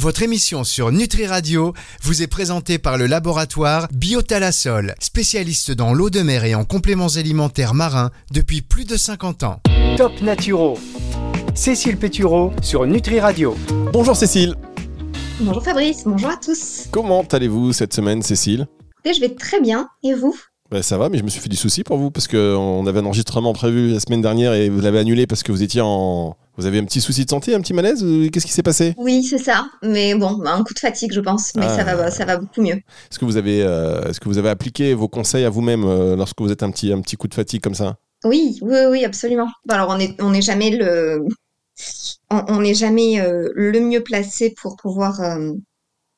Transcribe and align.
Votre 0.00 0.22
émission 0.22 0.64
sur 0.64 0.92
Nutri 0.92 1.26
Radio 1.26 1.74
vous 2.00 2.22
est 2.22 2.26
présentée 2.26 2.78
par 2.78 2.96
le 2.96 3.06
laboratoire 3.06 3.86
Biotalasol, 3.92 4.94
spécialiste 4.98 5.72
dans 5.72 5.92
l'eau 5.92 6.08
de 6.08 6.22
mer 6.22 6.44
et 6.44 6.54
en 6.54 6.64
compléments 6.64 7.16
alimentaires 7.16 7.74
marins 7.74 8.10
depuis 8.30 8.62
plus 8.62 8.86
de 8.86 8.96
50 8.96 9.42
ans. 9.42 9.60
Top 9.98 10.22
Naturo. 10.22 10.78
Cécile 11.54 11.98
Pétureau 11.98 12.50
sur 12.62 12.86
Nutri 12.86 13.20
Radio. 13.20 13.54
Bonjour 13.92 14.16
Cécile. 14.16 14.54
Bonjour 15.38 15.62
Fabrice, 15.62 16.04
bonjour 16.06 16.30
à 16.30 16.38
tous. 16.38 16.86
Comment 16.90 17.20
allez-vous 17.30 17.74
cette 17.74 17.92
semaine 17.92 18.22
Cécile? 18.22 18.68
Écoutez, 19.04 19.12
je 19.12 19.20
vais 19.20 19.34
très 19.34 19.60
bien, 19.60 19.90
et 20.02 20.14
vous? 20.14 20.34
Ben, 20.70 20.82
ça 20.82 20.96
va, 20.98 21.08
mais 21.08 21.18
je 21.18 21.24
me 21.24 21.28
suis 21.28 21.40
fait 21.40 21.48
du 21.48 21.56
souci 21.56 21.82
pour 21.82 21.96
vous 21.96 22.12
parce 22.12 22.28
qu'on 22.28 22.86
avait 22.86 23.00
un 23.00 23.04
enregistrement 23.04 23.52
prévu 23.52 23.90
la 23.92 23.98
semaine 23.98 24.22
dernière 24.22 24.54
et 24.54 24.68
vous 24.68 24.80
l'avez 24.80 25.00
annulé 25.00 25.26
parce 25.26 25.42
que 25.42 25.50
vous 25.50 25.62
étiez 25.64 25.80
en. 25.80 26.36
Vous 26.56 26.66
avez 26.66 26.78
un 26.78 26.84
petit 26.84 27.00
souci 27.00 27.24
de 27.24 27.30
santé, 27.30 27.54
un 27.54 27.60
petit 27.60 27.72
malaise 27.72 28.04
Qu'est-ce 28.30 28.44
qui 28.46 28.52
s'est 28.52 28.62
passé? 28.62 28.94
Oui, 28.98 29.24
c'est 29.24 29.38
ça, 29.38 29.66
mais 29.82 30.14
bon, 30.14 30.32
bah, 30.34 30.52
un 30.52 30.62
coup 30.62 30.74
de 30.74 30.78
fatigue, 30.78 31.10
je 31.12 31.20
pense, 31.20 31.54
mais 31.56 31.66
ça, 31.66 31.84
Ah. 31.86 31.96
va, 31.96 32.10
ça 32.10 32.24
va 32.24 32.36
beaucoup 32.36 32.60
mieux. 32.60 32.74
Est-ce 32.74 33.18
que 33.18 33.24
vous 33.24 33.36
avez, 33.38 33.62
euh, 33.62 34.02
est-ce 34.02 34.20
que 34.20 34.28
vous 34.28 34.36
avez 34.38 34.50
appliqué 34.50 34.92
vos 34.94 35.08
conseils 35.08 35.44
à 35.44 35.50
vous-même 35.50 35.84
euh, 35.84 36.14
lorsque 36.16 36.40
vous 36.40 36.52
êtes 36.52 36.62
un 36.62 36.70
petit, 36.70 36.92
un 36.92 37.00
petit 37.00 37.16
coup 37.16 37.28
de 37.28 37.34
fatigue 37.34 37.62
comme 37.62 37.74
ça? 37.74 37.96
Oui, 38.24 38.58
oui, 38.62 38.76
oui, 38.90 39.04
absolument. 39.04 39.48
Alors, 39.70 39.88
on 39.88 39.96
n'est 39.96 40.14
on 40.20 40.30
n'est 40.30 40.42
jamais 40.42 40.70
le, 40.70 41.24
on 42.30 42.42
on 42.48 42.60
n'est 42.60 42.74
jamais 42.74 43.20
euh, 43.20 43.48
le 43.54 43.80
mieux 43.80 44.02
placé 44.02 44.54
pour 44.60 44.76
pouvoir 44.76 45.20
euh, 45.22 45.52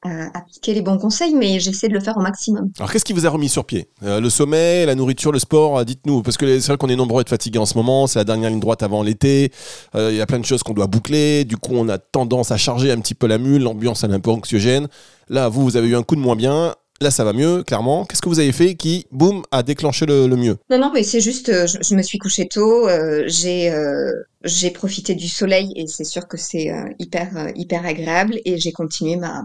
euh, 0.04 0.26
appliquer 0.34 0.74
les 0.74 0.82
bons 0.82 0.98
conseils, 0.98 1.34
mais 1.34 1.60
j'essaie 1.60 1.88
de 1.88 1.94
le 1.94 2.00
faire 2.00 2.16
au 2.16 2.20
maximum. 2.20 2.70
Alors 2.78 2.90
qu'est-ce 2.90 3.04
qui 3.04 3.12
vous 3.12 3.26
a 3.26 3.30
remis 3.30 3.48
sur 3.48 3.64
pied? 3.64 3.88
Euh, 4.02 4.20
Le 4.20 4.30
sommeil, 4.30 4.86
la 4.86 4.94
nourriture, 4.94 5.32
le 5.32 5.38
sport 5.38 5.78
euh, 5.78 5.84
Dites-nous, 5.84 6.22
parce 6.22 6.36
que 6.36 6.58
c'est 6.60 6.66
vrai 6.68 6.76
qu'on 6.76 6.88
est 6.88 6.96
nombreux 6.96 7.20
à 7.20 7.22
être 7.22 7.28
fatigués 7.28 7.58
en 7.58 7.66
ce 7.66 7.76
moment. 7.76 8.06
C'est 8.06 8.18
la 8.18 8.24
dernière 8.24 8.50
ligne 8.50 8.60
droite 8.60 8.82
avant 8.82 9.02
l'été. 9.02 9.52
Euh, 9.94 10.10
Il 10.10 10.16
y 10.16 10.20
a 10.20 10.26
plein 10.26 10.38
de 10.40 10.44
choses 10.44 10.62
qu'on 10.62 10.74
doit 10.74 10.86
boucler. 10.88 11.44
Du 11.44 11.56
coup, 11.56 11.72
on 11.74 11.88
a 11.88 11.98
tendance 11.98 12.50
à 12.50 12.56
charger 12.56 12.90
un 12.90 13.00
petit 13.00 13.14
peu 13.14 13.26
la 13.26 13.38
mule. 13.38 13.62
L'ambiance 13.62 14.02
elle 14.04 14.10
est 14.10 14.14
un 14.14 14.20
peu 14.20 14.30
anxiogène. 14.30 14.88
Là, 15.28 15.48
vous, 15.48 15.62
vous 15.62 15.76
avez 15.76 15.88
eu 15.88 15.96
un 15.96 16.02
coup 16.02 16.16
de 16.16 16.20
moins 16.20 16.36
bien. 16.36 16.74
Là, 17.00 17.10
ça 17.10 17.24
va 17.24 17.32
mieux, 17.32 17.64
clairement. 17.64 18.04
Qu'est-ce 18.04 18.22
que 18.22 18.28
vous 18.28 18.38
avez 18.38 18.52
fait 18.52 18.76
qui, 18.76 19.06
boum, 19.10 19.42
a 19.50 19.64
déclenché 19.64 20.06
le, 20.06 20.28
le 20.28 20.36
mieux? 20.36 20.58
Non, 20.70 20.78
non, 20.78 20.90
mais 20.94 21.02
c'est 21.02 21.20
juste, 21.20 21.50
je, 21.66 21.78
je 21.82 21.94
me 21.96 22.02
suis 22.02 22.18
couchée 22.18 22.46
tôt, 22.46 22.86
euh, 22.86 23.24
j'ai 23.26 23.70
euh, 23.72 24.12
j'ai 24.44 24.70
profité 24.70 25.16
du 25.16 25.26
soleil 25.26 25.72
et 25.74 25.88
c'est 25.88 26.04
sûr 26.04 26.28
que 26.28 26.36
c'est 26.36 26.70
euh, 26.70 26.84
hyper 27.00 27.48
hyper 27.56 27.84
agréable 27.86 28.38
et 28.44 28.56
j'ai 28.58 28.70
continué 28.70 29.16
ma 29.16 29.42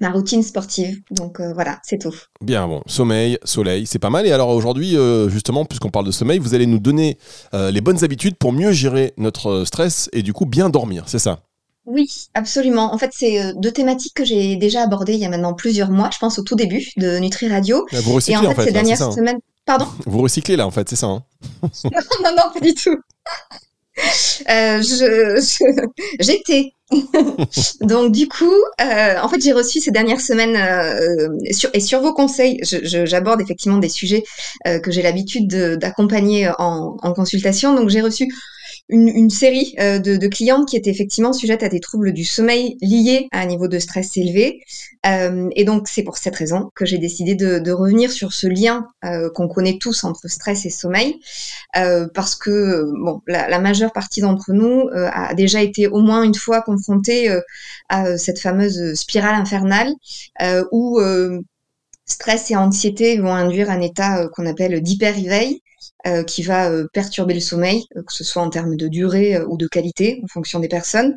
ma 0.00 0.10
routine 0.10 0.42
sportive. 0.42 1.00
Donc 1.10 1.40
euh, 1.40 1.52
voilà, 1.54 1.78
c'est 1.82 1.98
tout. 1.98 2.14
Bien, 2.40 2.66
bon, 2.68 2.82
sommeil, 2.86 3.38
soleil, 3.44 3.86
c'est 3.86 3.98
pas 3.98 4.10
mal. 4.10 4.26
Et 4.26 4.32
alors 4.32 4.48
aujourd'hui, 4.50 4.96
euh, 4.96 5.28
justement, 5.28 5.64
puisqu'on 5.64 5.90
parle 5.90 6.06
de 6.06 6.10
sommeil, 6.10 6.38
vous 6.38 6.54
allez 6.54 6.66
nous 6.66 6.78
donner 6.78 7.18
euh, 7.54 7.70
les 7.70 7.80
bonnes 7.80 8.04
habitudes 8.04 8.36
pour 8.36 8.52
mieux 8.52 8.72
gérer 8.72 9.12
notre 9.16 9.64
stress 9.64 10.08
et 10.12 10.22
du 10.22 10.32
coup 10.32 10.46
bien 10.46 10.68
dormir, 10.70 11.04
c'est 11.06 11.18
ça? 11.18 11.40
Oui, 11.86 12.08
absolument. 12.34 12.92
En 12.92 12.98
fait, 12.98 13.10
c'est 13.14 13.54
deux 13.56 13.70
thématiques 13.70 14.14
que 14.14 14.24
j'ai 14.24 14.56
déjà 14.56 14.82
abordées 14.82 15.12
il 15.14 15.20
y 15.20 15.24
a 15.24 15.28
maintenant 15.28 15.54
plusieurs 15.54 15.90
mois, 15.90 16.10
je 16.12 16.18
pense 16.18 16.36
au 16.38 16.42
tout 16.42 16.56
début 16.56 16.84
de 16.96 17.18
Nutri 17.18 17.48
Radio. 17.48 17.86
Là, 17.92 18.00
Vous 18.00 18.10
Et 18.10 18.14
recyclez 18.14 18.46
en 18.46 18.50
en 18.50 18.54
fait, 18.54 18.56
fait, 18.56 18.64
ces 18.64 18.70
là, 18.72 18.82
dernières 18.82 18.98
ça, 18.98 19.04
hein 19.04 19.12
semaines, 19.12 19.38
pardon? 19.64 19.86
Vous 20.04 20.20
recyclez 20.20 20.56
là, 20.56 20.66
en 20.66 20.72
fait, 20.72 20.88
c'est 20.88 20.96
ça. 20.96 21.06
hein 21.06 21.22
non, 21.62 22.00
non, 22.24 22.30
non, 22.36 22.52
pas 22.52 22.60
du 22.60 22.74
tout. 22.74 22.96
Euh, 24.48 24.82
j'étais. 26.20 26.72
Donc 27.80 28.12
du 28.12 28.28
coup, 28.28 28.52
euh, 28.80 29.14
en 29.20 29.28
fait, 29.28 29.40
j'ai 29.42 29.52
reçu 29.52 29.80
ces 29.80 29.90
dernières 29.90 30.20
semaines 30.20 30.56
euh, 30.56 31.28
sur, 31.52 31.68
et 31.74 31.80
sur 31.80 32.00
vos 32.00 32.12
conseils, 32.14 32.60
j'aborde 32.62 33.40
effectivement 33.40 33.78
des 33.78 33.88
sujets 33.88 34.22
que 34.82 34.90
j'ai 34.90 35.02
l'habitude 35.02 35.48
de- 35.48 35.74
d'accompagner 35.76 36.48
en 36.58 36.96
consultation. 37.14 37.74
Donc 37.74 37.88
j'ai 37.88 38.00
reçu 38.00 38.28
une, 38.88 39.30
série 39.30 39.74
euh, 39.80 39.98
de, 39.98 40.16
de 40.16 40.28
clientes 40.28 40.68
qui 40.68 40.76
étaient 40.76 40.90
effectivement 40.90 41.32
sujettes 41.32 41.62
à 41.62 41.68
des 41.68 41.80
troubles 41.80 42.12
du 42.12 42.24
sommeil 42.24 42.76
liés 42.80 43.28
à 43.32 43.40
un 43.40 43.46
niveau 43.46 43.66
de 43.66 43.78
stress 43.78 44.16
élevé. 44.16 44.60
Euh, 45.06 45.48
et 45.56 45.64
donc 45.64 45.88
c'est 45.88 46.02
pour 46.02 46.18
cette 46.18 46.36
raison 46.36 46.70
que 46.74 46.84
j'ai 46.84 46.98
décidé 46.98 47.34
de, 47.34 47.58
de 47.58 47.72
revenir 47.72 48.12
sur 48.12 48.32
ce 48.32 48.46
lien 48.46 48.86
euh, 49.04 49.28
qu'on 49.34 49.48
connaît 49.48 49.78
tous 49.78 50.04
entre 50.04 50.28
stress 50.28 50.66
et 50.66 50.70
sommeil 50.70 51.20
euh, 51.76 52.06
parce 52.14 52.34
que 52.36 52.84
bon, 53.04 53.22
la, 53.26 53.48
la 53.48 53.58
majeure 53.58 53.92
partie 53.92 54.20
d'entre 54.20 54.52
nous 54.52 54.88
a 54.92 55.34
déjà 55.34 55.62
été 55.62 55.88
au 55.88 56.00
moins 56.00 56.22
une 56.22 56.34
fois 56.34 56.62
confrontée 56.62 57.28
à 57.88 58.16
cette 58.18 58.40
fameuse 58.40 58.94
spirale 58.94 59.34
infernale 59.34 59.92
où 60.72 61.00
stress 62.04 62.50
et 62.50 62.56
anxiété 62.56 63.18
vont 63.18 63.32
induire 63.32 63.70
un 63.70 63.80
état 63.80 64.28
qu'on 64.28 64.46
appelle 64.46 64.80
d'hyper-éveil 64.80 65.62
euh, 66.06 66.22
qui 66.22 66.42
va 66.42 66.70
euh, 66.70 66.86
perturber 66.92 67.34
le 67.34 67.40
sommeil, 67.40 67.84
euh, 67.96 68.02
que 68.06 68.12
ce 68.12 68.24
soit 68.24 68.42
en 68.42 68.50
termes 68.50 68.76
de 68.76 68.88
durée 68.88 69.36
euh, 69.36 69.46
ou 69.48 69.56
de 69.56 69.66
qualité 69.66 70.20
en 70.24 70.28
fonction 70.28 70.60
des 70.60 70.68
personnes. 70.68 71.14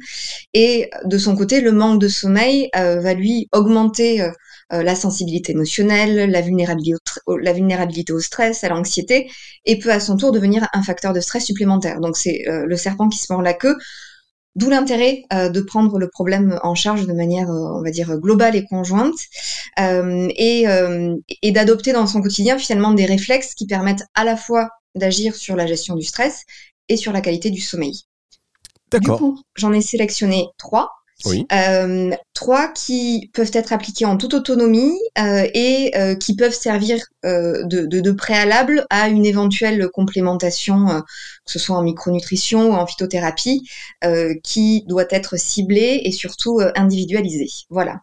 Et 0.53 0.89
de 1.05 1.17
son 1.17 1.35
côté, 1.35 1.61
le 1.61 1.71
manque 1.71 2.01
de 2.01 2.07
sommeil 2.07 2.69
euh, 2.75 2.99
va 2.99 3.13
lui 3.13 3.47
augmenter 3.51 4.29
la 4.71 4.95
sensibilité 4.95 5.53
émotionnelle, 5.53 6.29
la 6.29 6.41
vulnérabilité, 6.41 6.99
au 7.25 7.37
la 7.37 7.53
vulnérabilité 7.53 8.13
au 8.13 8.19
stress, 8.19 8.63
à 8.63 8.69
l'anxiété, 8.69 9.27
et 9.65 9.79
peut 9.79 9.91
à 9.91 9.99
son 9.99 10.15
tour 10.15 10.31
devenir 10.31 10.67
un 10.73 10.83
facteur 10.83 11.11
de 11.11 11.19
stress 11.19 11.43
supplémentaire. 11.45 11.99
Donc 11.99 12.15
c'est 12.15 12.43
le 12.45 12.77
serpent 12.77 13.09
qui 13.09 13.17
se 13.17 13.33
mord 13.33 13.41
la 13.41 13.55
queue. 13.55 13.75
D'où 14.55 14.69
l'intérêt 14.69 15.23
euh, 15.33 15.49
de 15.49 15.61
prendre 15.61 15.97
le 15.97 16.09
problème 16.09 16.59
en 16.63 16.75
charge 16.75 17.07
de 17.07 17.13
manière, 17.13 17.49
on 17.49 17.81
va 17.81 17.91
dire, 17.91 18.15
globale 18.17 18.55
et 18.55 18.65
conjointe, 18.65 19.19
euh, 19.79 20.27
et, 20.35 20.65
et 21.41 21.51
d'adopter 21.51 21.91
dans 21.91 22.05
son 22.05 22.21
quotidien 22.21 22.59
finalement 22.59 22.91
des 22.91 23.05
réflexes 23.05 23.55
qui 23.55 23.65
permettent 23.65 24.03
à 24.13 24.23
la 24.23 24.37
fois 24.37 24.69
d'agir 24.95 25.35
sur 25.35 25.55
la 25.55 25.67
gestion 25.67 25.95
du 25.95 26.03
stress 26.03 26.45
et 26.87 26.97
sur 26.97 27.11
la 27.11 27.21
qualité 27.21 27.49
du 27.49 27.61
sommeil. 27.61 28.03
Du 28.91 28.99
D'accord. 28.99 29.19
coup, 29.19 29.41
j'en 29.55 29.71
ai 29.71 29.81
sélectionné 29.81 30.47
trois. 30.57 30.91
Oui. 31.25 31.45
Euh, 31.51 32.11
trois 32.33 32.69
qui 32.69 33.29
peuvent 33.33 33.51
être 33.53 33.73
appliqués 33.73 34.05
en 34.05 34.15
toute 34.15 34.33
autonomie 34.33 34.97
euh, 35.17 35.45
et 35.53 35.91
euh, 35.97 36.15
qui 36.15 36.35
peuvent 36.35 36.53
servir 36.53 37.03
de, 37.23 37.63
de, 37.63 37.99
de 37.99 38.11
préalable 38.11 38.85
à 38.89 39.09
une 39.09 39.25
éventuelle 39.25 39.89
complémentation, 39.89 40.87
que 41.45 41.51
ce 41.51 41.59
soit 41.59 41.75
en 41.75 41.83
micronutrition 41.83 42.71
ou 42.71 42.73
en 42.73 42.87
phytothérapie, 42.87 43.69
qui 44.43 44.85
doit 44.87 45.07
être 45.09 45.37
ciblée 45.37 46.01
et 46.05 46.11
surtout 46.11 46.61
individualisée. 46.75 47.49
Voilà. 47.69 47.99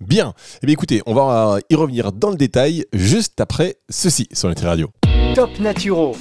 Bien. 0.00 0.32
Eh 0.62 0.66
bien, 0.66 0.72
écoutez, 0.72 1.02
on 1.06 1.14
va 1.14 1.58
y 1.68 1.74
revenir 1.74 2.12
dans 2.12 2.30
le 2.30 2.36
détail 2.36 2.86
juste 2.92 3.40
après 3.40 3.76
ceci 3.90 4.26
sur 4.32 4.48
Nutri 4.48 4.66
Radio. 4.66 4.88
Top 5.34 5.58
Naturo. 5.58 6.14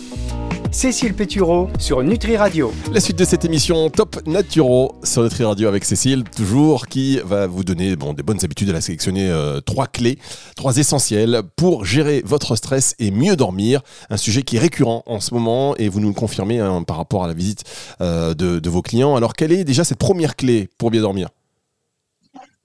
Cécile 0.71 1.13
Pétureau 1.13 1.69
sur 1.77 2.01
Nutri 2.01 2.35
Radio. 2.35 2.73
La 2.91 2.99
suite 2.99 3.19
de 3.19 3.25
cette 3.25 3.45
émission 3.45 3.91
Top 3.91 4.17
Naturo 4.25 4.95
sur 5.03 5.21
Nutri 5.21 5.43
Radio 5.43 5.67
avec 5.67 5.85
Cécile, 5.85 6.23
toujours, 6.23 6.87
qui 6.87 7.19
va 7.23 7.45
vous 7.45 7.63
donner 7.63 7.95
des 7.95 8.23
bonnes 8.23 8.43
habitudes. 8.43 8.69
Elle 8.69 8.75
a 8.75 8.81
sélectionné 8.81 9.29
euh, 9.29 9.61
trois 9.61 9.85
clés, 9.85 10.17
trois 10.55 10.77
essentiels 10.77 11.43
pour 11.55 11.85
gérer 11.85 12.23
votre 12.25 12.55
stress 12.55 12.95
et 12.97 13.11
mieux 13.11 13.35
dormir. 13.35 13.81
Un 14.09 14.17
sujet 14.17 14.41
qui 14.41 14.55
est 14.55 14.59
récurrent 14.59 15.03
en 15.05 15.19
ce 15.19 15.35
moment 15.35 15.75
et 15.77 15.89
vous 15.89 15.99
nous 15.99 16.07
le 16.09 16.15
confirmez 16.15 16.59
hein, 16.59 16.81
par 16.81 16.97
rapport 16.97 17.23
à 17.23 17.27
la 17.27 17.35
visite 17.35 17.65
euh, 18.01 18.33
de 18.33 18.69
vos 18.69 18.81
clients. 18.81 19.15
Alors, 19.15 19.33
quelle 19.33 19.51
est 19.51 19.63
déjà 19.63 19.83
cette 19.83 19.99
première 19.99 20.35
clé 20.35 20.69
pour 20.79 20.89
bien 20.89 21.01
dormir? 21.01 21.29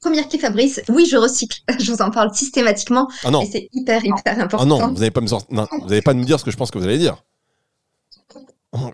Première 0.01 0.29
clé, 0.29 0.39
Fabrice. 0.39 0.81
Oui, 0.89 1.07
je 1.11 1.17
recycle. 1.17 1.61
Je 1.81 1.93
vous 1.93 2.03
en 2.03 2.11
parle 2.11 2.33
systématiquement 2.35 3.09
Ah 3.25 3.31
non, 3.31 3.43
et 3.43 3.47
c'est 3.51 3.69
hyper, 3.73 4.05
hyper 4.05 4.39
important. 4.39 4.63
ah 4.63 4.67
non, 4.67 4.89
vous 4.89 4.99
n'allez 4.99 5.11
pas, 5.11 5.21
me 5.21 5.29
non, 5.51 5.67
vous 5.87 6.03
pas 6.03 6.15
me 6.15 6.25
dire 6.25 6.39
ce 6.39 6.45
que 6.45 6.51
je 6.51 6.57
pense 6.57 6.71
que 6.71 6.79
vous 6.79 6.85
allez 6.85 6.99
dire. 6.99 7.23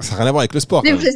Ça 0.01 0.13
n'a 0.13 0.17
rien 0.19 0.27
à 0.27 0.31
voir 0.31 0.41
avec 0.43 0.55
le 0.55 0.61
sport. 0.61 0.83
Mais, 0.85 0.93
je... 0.93 1.09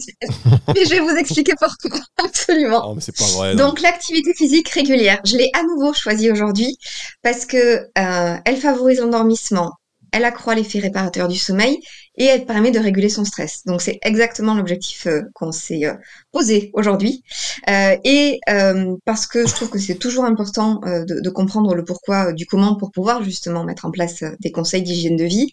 mais 0.74 0.84
je 0.84 0.90
vais 0.90 0.98
vous 0.98 1.16
expliquer 1.16 1.52
pourquoi. 1.58 2.00
Absolument. 2.24 2.90
Oh, 2.90 2.94
mais 2.94 3.00
pas 3.16 3.24
vrai. 3.36 3.54
Donc 3.54 3.80
l'activité 3.80 4.34
physique 4.34 4.68
régulière, 4.70 5.20
je 5.24 5.36
l'ai 5.36 5.48
à 5.54 5.62
nouveau 5.62 5.94
choisie 5.94 6.30
aujourd'hui 6.30 6.76
parce 7.22 7.46
que 7.46 7.86
euh, 7.98 8.36
elle 8.44 8.56
favorise 8.56 8.98
l'endormissement, 8.98 9.74
elle 10.12 10.24
accroît 10.24 10.54
l'effet 10.54 10.78
réparateur 10.78 11.28
du 11.28 11.36
sommeil 11.36 11.78
et 12.16 12.24
elle 12.24 12.46
permet 12.46 12.70
de 12.70 12.78
réguler 12.78 13.08
son 13.08 13.24
stress. 13.24 13.64
Donc 13.66 13.80
c'est 13.82 13.98
exactement 14.02 14.54
l'objectif 14.54 15.06
euh, 15.06 15.22
qu'on 15.34 15.52
s'est 15.52 15.84
euh, 15.84 15.94
posé 16.32 16.70
aujourd'hui. 16.74 17.22
Euh, 17.68 17.96
et 18.04 18.40
euh, 18.50 18.96
parce 19.04 19.26
que 19.26 19.46
je 19.46 19.54
trouve 19.54 19.70
que 19.70 19.78
c'est 19.78 19.96
toujours 19.96 20.24
important 20.24 20.80
de, 20.84 21.20
de 21.20 21.30
comprendre 21.30 21.74
le 21.74 21.84
pourquoi 21.84 22.32
du 22.32 22.46
comment 22.46 22.76
pour 22.76 22.90
pouvoir 22.90 23.22
justement 23.22 23.64
mettre 23.64 23.84
en 23.86 23.90
place 23.90 24.24
des 24.40 24.50
conseils 24.50 24.82
d'hygiène 24.82 25.16
de 25.16 25.24
vie. 25.24 25.52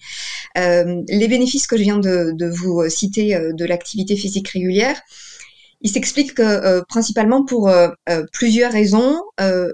Les 0.55 1.27
bénéfices 1.27 1.67
que 1.67 1.77
je 1.77 1.83
viens 1.83 1.97
de, 1.97 2.31
de 2.33 2.47
vous 2.47 2.87
citer 2.89 3.37
de 3.53 3.65
l'activité 3.65 4.15
physique 4.15 4.49
régulière, 4.49 4.99
il 5.81 5.89
s'explique 5.89 6.33
que, 6.35 6.41
euh, 6.41 6.81
principalement 6.87 7.45
pour 7.45 7.69
euh, 7.69 7.89
plusieurs 8.31 8.71
raisons. 8.71 9.21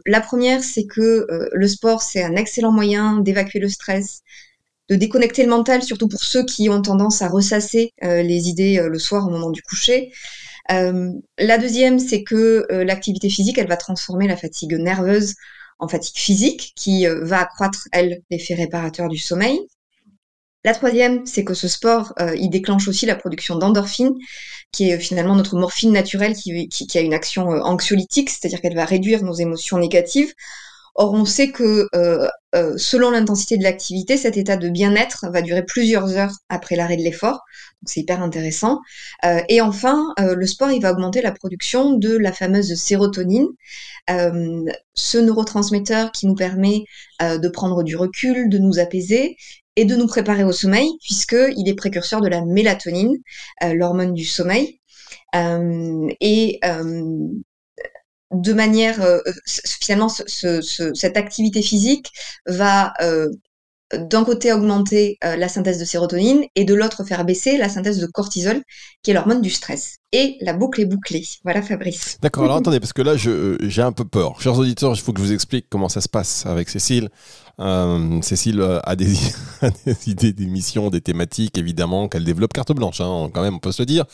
La 0.06 0.22
première, 0.22 0.63
c'est 0.63 0.86
que 0.86 1.28
le 1.51 1.68
sport, 1.68 2.01
c'est 2.01 2.24
un 2.24 2.36
excellent 2.36 2.72
moyen 2.72 3.19
d'évacuer 3.19 3.60
le 3.60 3.69
stress, 3.69 4.22
de 4.92 4.98
déconnecter 4.98 5.44
le 5.44 5.50
mental, 5.50 5.82
surtout 5.82 6.10
pour 6.10 6.22
ceux 6.22 6.44
qui 6.44 6.70
ont 6.70 6.82
tendance 6.82 7.22
à 7.22 7.30
ressasser 7.30 7.94
euh, 8.04 8.22
les 8.24 8.50
idées 8.50 8.78
euh, 8.78 8.90
le 8.90 9.00
soir 9.00 9.26
au 9.26 9.30
moment 9.30 9.50
du 9.50 9.62
coucher. 9.62 10.12
Euh, 10.70 11.14
la 11.40 11.58
deuxième, 11.58 11.98
c'est 11.98 12.24
que 12.24 12.68
l'activité 12.70 13.30
physique, 13.30 13.58
elle 13.58 13.70
va 13.70 13.78
transformer 13.78 14.28
la 14.28 14.36
fatigue 14.36 14.74
nerveuse 14.74 15.36
en 15.80 15.88
fatigue 15.88 16.18
physique, 16.18 16.74
qui 16.76 17.08
va 17.08 17.40
accroître, 17.40 17.88
elle, 17.92 18.22
l'effet 18.30 18.54
réparateur 18.54 19.08
du 19.08 19.18
sommeil. 19.18 19.60
La 20.64 20.74
troisième, 20.76 21.26
c'est 21.26 21.44
que 21.44 21.56
ce 21.56 21.68
sport, 21.68 22.14
il 22.38 22.50
déclenche 22.52 22.88
aussi 22.88 23.08
la 23.08 23.16
production 23.16 23.56
d'endorphines, 23.56 24.14
qui 24.72 24.92
est 24.92 25.00
finalement 25.00 25.36
notre 25.36 25.58
morphine 25.58 25.92
naturelle 25.92 26.36
qui 26.36 26.98
a 26.98 27.02
une 27.02 27.16
action 27.16 27.48
anxiolytique, 27.48 28.30
c'est-à-dire 28.30 28.62
qu'elle 28.62 28.76
va 28.76 28.86
réduire 28.86 29.24
nos 29.24 29.34
émotions 29.34 29.80
négatives. 29.80 30.34
Or, 30.96 31.14
on 31.14 31.26
sait 31.26 31.52
que 31.52 31.88
euh, 31.96 32.28
euh, 32.54 32.74
selon 32.78 33.12
l'intensité 33.12 33.58
de 33.58 33.64
l'activité, 33.64 34.18
cet 34.18 34.36
état 34.38 34.58
de 34.58 34.70
bien-être 34.70 35.26
va 35.32 35.42
durer 35.42 35.64
plusieurs 35.66 36.18
heures 36.18 36.34
après 36.50 36.76
l'arrêt 36.76 36.98
de 36.98 37.02
l'effort. 37.02 37.40
Donc, 37.82 37.88
c'est 37.88 38.02
hyper 38.02 38.22
intéressant. 38.22 38.80
Euh, 39.26 39.42
et 39.48 39.62
enfin, 39.62 40.14
le 40.20 40.46
sport, 40.46 40.72
il 40.72 40.82
va 40.82 40.92
augmenter 40.92 41.22
la 41.22 41.32
production 41.32 41.94
de 41.94 42.18
la 42.18 42.32
fameuse 42.34 42.76
sérotonine, 42.76 43.48
ce 44.08 45.18
neurotransmetteur 45.18 46.12
qui 46.12 46.28
nous 46.28 46.36
permet 46.36 46.84
de 47.22 47.48
prendre 47.48 47.84
du 47.84 47.96
recul, 47.96 48.50
de 48.50 48.58
nous 48.58 48.80
apaiser 48.80 49.38
et 49.78 49.86
de 49.86 49.96
nous 49.96 50.08
préparer 50.08 50.44
au 50.44 50.52
sommeil, 50.52 50.90
puisqu'il 51.02 51.68
est 51.68 51.76
précurseur 51.76 52.20
de 52.22 52.28
la 52.28 52.44
mélatonine, 52.46 53.16
l'hormone 53.74 54.14
du 54.14 54.26
sommeil. 54.26 54.80
et 55.34 56.60
de 58.31 58.54
manière 58.54 59.01
euh, 59.01 59.19
finalement 59.45 60.10
cette 60.10 61.18
activité 61.18 61.62
physique 61.62 62.12
va 62.48 62.94
euh, 63.01 63.30
d'un 63.94 64.24
côté 64.24 64.54
augmenter 64.54 65.18
euh, 65.25 65.36
la 65.36 65.50
synthèse 65.50 65.78
de 65.78 65.83
sérotonine 65.83 66.45
et 66.56 66.63
de 66.63 66.74
l'autre 66.74 67.04
faire 67.04 67.25
baisser 67.25 67.57
la 67.57 67.68
synthèse 67.68 68.00
de 68.00 68.06
cortisol, 68.06 68.62
qui 69.04 69.12
est 69.12 69.13
l'hormone 69.13 69.42
du 69.42 69.50
stress. 69.50 69.98
Et 70.13 70.38
la 70.39 70.54
boucle 70.54 70.80
est 70.80 70.86
bouclée. 70.86 71.25
Voilà 71.44 71.62
Fabrice. 71.62 72.18
D'accord, 72.22 72.45
alors 72.45 72.57
attendez, 72.57 72.80
parce 72.80 72.94
que 72.94 73.01
là 73.01 73.18
j'ai 73.18 73.81
un 73.81 73.92
peu 73.92 74.06
peur. 74.06 74.39
Chers 74.39 74.57
auditeurs, 74.57 74.94
il 74.94 75.01
faut 75.01 75.12
que 75.12 75.19
je 75.19 75.25
vous 75.25 75.33
explique 75.33 75.68
comment 75.69 75.89
ça 75.89 76.00
se 76.00 76.07
passe 76.07 76.45
avec 76.45 76.69
Cécile. 76.69 77.10
Cécile 78.22 78.62
a 78.83 78.95
des, 78.95 79.13
idées 80.07 80.31
d'émissions, 80.31 80.89
des 80.89 81.01
thématiques, 81.01 81.57
évidemment, 81.57 82.07
qu'elle 82.07 82.24
développe 82.24 82.54
carte 82.54 82.72
blanche, 82.72 83.01
hein, 83.01 83.30
quand 83.33 83.42
même, 83.42 83.56
on 83.56 83.60
peut 83.60 83.74
se 83.74 83.81
le 83.81 83.86
dire. 83.86 84.06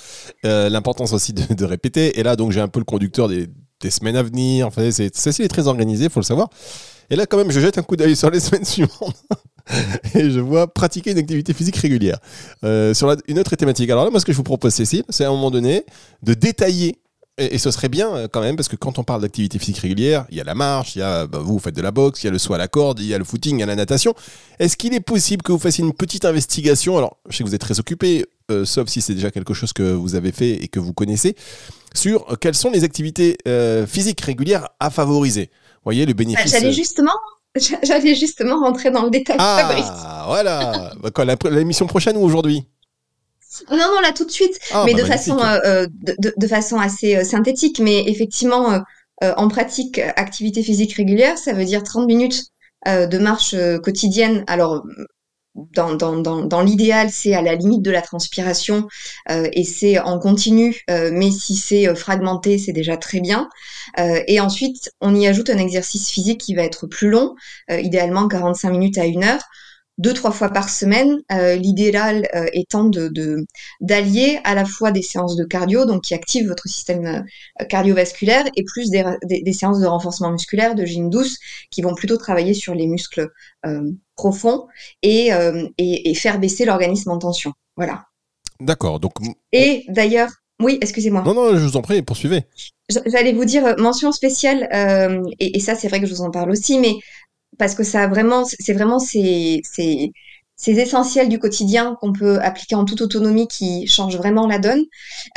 L'importance 0.44 1.14
aussi 1.14 1.34
de, 1.34 1.54
de, 1.54 1.66
répéter. 1.66 2.19
Et 2.19 2.24
là, 2.24 2.36
donc, 2.36 2.52
j'ai 2.52 2.62
un 2.62 2.68
peu 2.68 2.80
le 2.80 2.86
conducteur 2.86 3.28
des, 3.28 3.48
des 3.82 3.92
semaines 3.92 4.16
à 4.16 4.24
venir. 4.24 4.68
Enfin, 4.68 4.90
c'est, 4.92 5.16
Cécile 5.16 5.46
est 5.46 5.50
très 5.50 5.68
organisée, 5.68 6.10
faut 6.10 6.20
le 6.20 6.26
savoir. 6.26 6.50
Et 7.10 7.16
là, 7.16 7.26
quand 7.26 7.38
même, 7.38 7.52
je 7.52 7.60
jette 7.60 7.78
un 7.78 7.84
coup 7.84 7.96
d'œil 7.96 8.16
sur 8.16 8.30
les 8.30 8.40
semaines 8.42 8.66
suivantes 8.66 9.16
et 10.16 10.30
je 10.32 10.40
vois 10.40 10.68
pratiquer 10.68 11.12
une 11.12 11.18
activité 11.18 11.54
physique 11.54 11.78
régulière 11.78 12.20
euh, 12.64 12.94
sur 12.94 13.14
une 13.28 13.40
autre 13.40 13.56
thématique. 13.56 13.90
Alors 13.90 14.06
là, 14.06 14.12
moi, 14.12 14.20
ce 14.20 14.26
que 14.26 14.32
je 14.32 14.38
vous 14.38 14.44
propose, 14.44 14.74
Cécile, 14.74 15.04
c'est 15.10 15.26
à 15.26 15.28
un 15.28 15.32
moment 15.32 15.52
donné 15.52 15.86
de 16.24 16.34
détailler. 16.34 17.00
Et, 17.40 17.60
ce 17.60 17.70
serait 17.70 17.90
bien 17.90 18.16
euh, 18.16 18.28
quand 18.28 18.42
même, 18.42 18.56
parce 18.56 18.68
que 18.68 18.76
quand 18.76 18.98
on 18.98 19.04
parle 19.04 19.22
d'activité 19.22 19.60
physique 19.60 19.78
régulière, 19.78 20.26
il 20.32 20.38
y 20.38 20.42
a 20.42 20.44
la 20.44 20.56
marche, 20.56 20.96
il 20.96 21.00
y 21.00 21.02
a, 21.04 21.28
bah, 21.28 21.38
vous, 21.38 21.54
vous 21.54 21.60
faites 21.60 21.76
de 21.76 21.84
la 21.84 21.92
boxe, 21.92 22.24
il 22.24 22.26
y 22.26 22.30
a 22.30 22.32
le 22.32 22.40
saut 22.40 22.56
à 22.56 22.58
la 22.58 22.68
corde, 22.68 23.00
il 23.00 23.06
y 23.06 23.14
a 23.14 23.18
le 23.20 23.24
footing, 23.24 23.58
il 23.58 23.60
y 23.60 23.64
a 23.64 23.68
la 23.68 23.76
natation. 23.76 24.16
Est-ce 24.58 24.76
qu'il 24.76 24.96
est 24.96 25.02
possible 25.02 25.44
que 25.44 25.52
vous 25.52 25.60
fassiez 25.60 25.84
une 25.84 25.94
petite 25.94 26.26
investigation? 26.26 26.98
Alors, 26.98 27.18
je 27.30 27.38
sais 27.38 27.44
que 27.44 27.50
vous 27.50 27.54
êtes 27.54 27.62
très 27.62 27.80
occupé, 27.80 28.26
euh, 28.50 28.66
sauf 28.66 28.88
si 28.88 29.02
c'est 29.02 29.14
déjà 29.14 29.30
quelque 29.30 29.54
chose 29.54 29.72
que 29.72 29.84
vous 29.84 30.16
avez 30.16 30.32
fait 30.32 30.64
et 30.64 30.68
que 30.68 30.80
vous 30.80 30.94
connaissez 30.94 31.36
sur 31.98 32.38
quelles 32.40 32.56
sont 32.56 32.70
les 32.70 32.84
activités 32.84 33.38
euh, 33.48 33.86
physiques 33.86 34.22
régulières 34.22 34.70
à 34.80 34.90
favoriser. 34.90 35.50
Vous 35.76 35.84
voyez 35.84 36.06
le 36.06 36.14
bénéfice. 36.14 36.52
J'allais 36.52 36.72
justement, 36.72 37.16
j'allais 37.84 38.16
justement 38.16 38.60
rentrer 38.60 38.92
dans 38.92 39.04
le 39.04 39.10
détail. 39.10 39.38
Ah, 39.40 40.24
voilà. 40.28 40.94
Bah, 41.02 41.50
l'émission 41.50 41.88
prochaine 41.88 42.18
ou 42.18 42.22
aujourd'hui? 42.22 42.68
Non, 43.72 43.78
non, 43.78 44.00
là 44.02 44.12
tout 44.12 44.26
de 44.26 44.32
suite, 44.32 44.60
ah, 44.72 44.84
mais 44.86 44.94
bah, 44.94 45.02
de, 45.02 45.06
façon, 45.08 45.40
euh, 45.40 45.60
euh, 45.66 45.88
de, 46.38 46.48
façon 46.48 46.78
assez 46.78 47.24
synthétique. 47.24 47.80
Mais 47.80 48.04
effectivement, 48.08 48.82
en 49.22 49.48
pratique, 49.48 50.00
activité 50.00 50.62
physique 50.62 50.94
régulière, 50.94 51.38
ça 51.38 51.54
veut 51.54 51.66
dire 51.66 51.84
30 51.84 52.06
minutes 52.06 52.44
de 52.86 53.18
marche 53.18 53.56
quotidienne. 53.84 54.44
Alors, 54.46 54.86
dans, 55.74 56.62
l'idéal, 56.62 57.09
c'est 57.09 57.33
à 57.33 57.42
la 57.42 57.56
limite 57.56 57.81
de 57.81 57.92
la 57.92 58.01
transpiration 58.01 58.88
euh, 59.30 59.50
et 59.54 59.63
c'est 59.63 60.00
en 60.00 60.19
continu, 60.19 60.83
euh, 60.89 61.09
mais 61.12 61.31
si 61.31 61.56
c'est 61.56 61.88
euh, 61.88 61.95
fragmenté, 61.95 62.57
c'est 62.57 62.74
déjà 62.74 62.98
très 62.98 63.19
bien. 63.19 63.50
Et 64.27 64.39
ensuite, 64.39 64.92
on 65.01 65.15
y 65.15 65.27
ajoute 65.27 65.50
un 65.50 65.57
exercice 65.57 66.12
physique 66.12 66.42
qui 66.42 66.54
va 66.54 66.63
être 66.63 66.88
plus 66.88 67.09
long, 67.09 67.36
idéalement 67.69 68.27
45 68.27 68.69
minutes 68.69 68.98
à 68.98 69.06
une 69.06 69.24
heure, 69.24 69.42
deux 69.98 70.14
trois 70.14 70.32
fois 70.32 70.50
par 70.50 70.70
semaine. 70.70 71.22
Euh, 71.32 71.56
L'idéal 71.56 72.28
euh, 72.36 72.46
étant 72.54 72.86
de 72.86 73.46
d'allier 73.82 74.40
à 74.44 74.56
la 74.56 74.66
fois 74.66 74.92
des 74.92 75.02
séances 75.02 75.36
de 75.36 75.44
cardio, 75.44 75.86
donc 75.86 76.04
qui 76.04 76.14
activent 76.14 76.48
votre 76.48 76.68
système 76.68 77.06
euh, 77.62 77.66
cardiovasculaire, 77.66 78.46
et 78.56 78.64
plus 78.64 78.90
des, 78.90 79.04
des, 79.24 79.54
séances 79.54 79.80
de 79.80 79.88
renforcement 79.88 80.32
musculaire, 80.32 80.76
de 80.76 80.86
gym 80.86 81.10
douce, 81.10 81.38
qui 81.72 81.82
vont 81.82 81.96
plutôt 81.96 82.18
travailler 82.18 82.54
sur 82.54 82.74
les 82.74 82.88
muscles 82.88 83.30
euh, 83.66 83.92
profonds 84.16 84.68
et, 85.04 85.30
et, 85.78 86.10
et, 86.10 86.16
faire 86.16 86.40
baisser 86.40 86.66
l'organisme 86.66 87.12
en 87.12 87.20
tension. 87.20 87.54
Voilà. 87.76 88.06
D'accord. 88.60 89.00
Donc. 89.00 89.14
Et 89.52 89.86
d'ailleurs. 89.90 90.32
Oui, 90.60 90.80
excusez-moi. 90.82 91.22
Non, 91.24 91.36
non, 91.36 91.56
je 91.56 91.64
vous 91.64 91.78
en 91.78 91.84
prie, 91.84 92.02
poursuivez. 92.02 92.46
J'allais 93.06 93.34
vous 93.34 93.46
dire 93.46 93.76
mention 93.78 94.12
spéciale, 94.12 94.68
euh, 94.74 95.22
et, 95.40 95.58
et, 95.58 95.60
ça 95.60 95.76
c'est 95.76 95.88
vrai 95.88 96.00
que 96.00 96.08
je 96.08 96.14
vous 96.14 96.22
en 96.22 96.32
parle 96.32 96.50
aussi, 96.50 96.80
mais 96.80 96.94
parce 97.57 97.75
que 97.75 97.83
ça 97.83 98.07
vraiment, 98.07 98.44
c'est 98.45 98.74
vraiment 98.74 99.00
ces, 99.00 99.62
ces, 99.63 100.12
essentiels 100.65 101.30
du 101.30 101.39
quotidien 101.39 101.95
qu'on 102.00 102.13
peut 102.13 102.39
appliquer 102.42 102.75
en 102.75 102.86
toute 102.86 103.01
autonomie 103.01 103.48
qui 103.48 103.88
changent 103.88 104.18
vraiment 104.18 104.48
la 104.48 104.59
donne. 104.59 104.83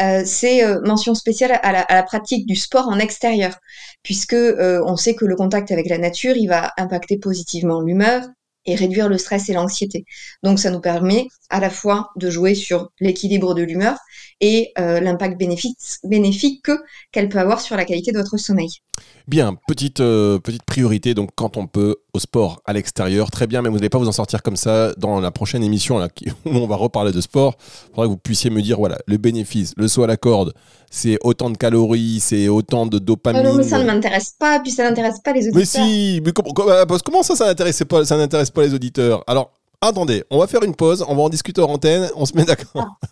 Euh, 0.01 0.23
c'est 0.25 0.65
euh, 0.65 0.81
mention 0.85 1.15
spéciale 1.15 1.59
à 1.63 1.73
la, 1.73 1.81
à 1.81 1.95
la, 1.95 2.03
pratique 2.03 2.47
du 2.47 2.57
sport 2.57 2.89
en 2.89 2.99
extérieur, 2.99 3.59
puisque 4.03 4.35
euh, 4.35 4.83
on 4.87 4.97
sait 4.97 5.15
que 5.15 5.25
le 5.25 5.37
contact 5.37 5.71
avec 5.73 5.89
la 5.89 5.99
nature, 5.99 6.37
il 6.37 6.49
va 6.49 6.73
impacter 6.79 7.19
positivement 7.19 7.81
l'humeur 7.81 8.23
et 8.67 8.75
réduire 8.75 9.09
le 9.09 9.19
stress 9.19 9.49
et 9.49 9.53
l'anxiété. 9.53 10.05
Donc 10.43 10.59
ça 10.59 10.71
nous 10.71 10.81
permet 10.81 11.27
à 11.49 11.61
la 11.61 11.71
fois 11.71 12.11
de 12.17 12.31
jouer 12.31 12.55
sur 12.55 12.91
l'équilibre 13.01 13.55
de 13.55 13.63
l'humeur 13.63 13.97
et 14.41 14.73
euh, 14.79 15.01
l'impact 15.01 15.39
bénéfique, 15.39 15.77
bénéfique 16.05 16.67
qu'elle 17.13 17.29
peut 17.29 17.39
avoir 17.39 17.61
sur 17.61 17.77
la 17.77 17.85
qualité 17.85 18.13
de 18.13 18.19
votre 18.19 18.37
sommeil. 18.37 18.71
Bien, 19.29 19.55
petite, 19.67 20.01
euh, 20.01 20.39
petite 20.39 20.65
priorité, 20.65 21.15
donc 21.15 21.31
quand 21.35 21.57
on 21.57 21.67
peut 21.67 21.97
au 22.13 22.19
sport 22.19 22.61
à 22.65 22.73
l'extérieur, 22.73 23.31
très 23.31 23.47
bien, 23.47 23.63
mais 23.63 23.69
vous 23.69 23.77
n'allez 23.77 23.89
pas 23.89 23.99
vous 23.99 24.09
en 24.09 24.13
sortir 24.13 24.43
comme 24.43 24.57
ça 24.57 24.93
dans 24.97 25.21
la 25.21 25.31
prochaine 25.31 25.63
émission 25.63 25.99
là, 25.99 26.09
où 26.45 26.51
on 26.51 26.67
va 26.67 26.77
reparler 26.77 27.13
de 27.13 27.21
sport. 27.21 27.57
Il 27.59 27.91
faudra 27.91 28.05
que 28.05 28.11
vous 28.11 28.17
puissiez 28.17 28.51
me 28.51 28.63
dire, 28.63 28.79
voilà, 28.79 28.99
le 29.07 29.17
bénéfice, 29.17 29.73
le 29.77 29.89
saut 29.89 30.03
à 30.03 30.07
la 30.07 30.17
corde, 30.17 30.53
c'est 30.91 31.19
autant 31.23 31.51
de 31.51 31.57
calories, 31.57 32.19
c'est 32.21 32.49
autant 32.49 32.87
de 32.87 32.99
dopamine. 32.99 33.43
non, 33.45 33.55
mais 33.55 33.63
ça 33.63 33.79
ne 33.79 33.85
m'intéresse 33.85 34.35
pas, 34.39 34.59
puis 34.59 34.73
ça 34.73 34.83
n'intéresse 34.83 35.21
pas 35.25 35.33
les 35.33 35.49
auditeurs. 35.49 35.61
Mais 35.61 35.65
si, 35.65 36.21
mais 36.25 36.33
comment, 36.33 36.53
comment, 36.53 36.99
comment 37.05 37.23
ça, 37.23 37.37
ça 37.37 37.47
n'intéresse 37.47 37.85
pas, 37.89 38.05
ça 38.05 38.17
n'intéresse 38.17 38.50
pas 38.51 38.63
les 38.63 38.75
auditeurs 38.75 39.25
Alors, 39.27 39.51
attendez, 39.81 40.25
on 40.31 40.39
va 40.39 40.47
faire 40.47 40.63
une 40.63 40.75
pause, 40.75 41.05
on 41.09 41.15
va 41.15 41.23
en 41.23 41.29
discuter 41.29 41.61
en 41.61 41.71
antenne, 41.71 42.09
on 42.17 42.27
se 42.27 42.37
met 42.37 42.45
d'accord. 42.45 42.87
Ah. 43.03 43.07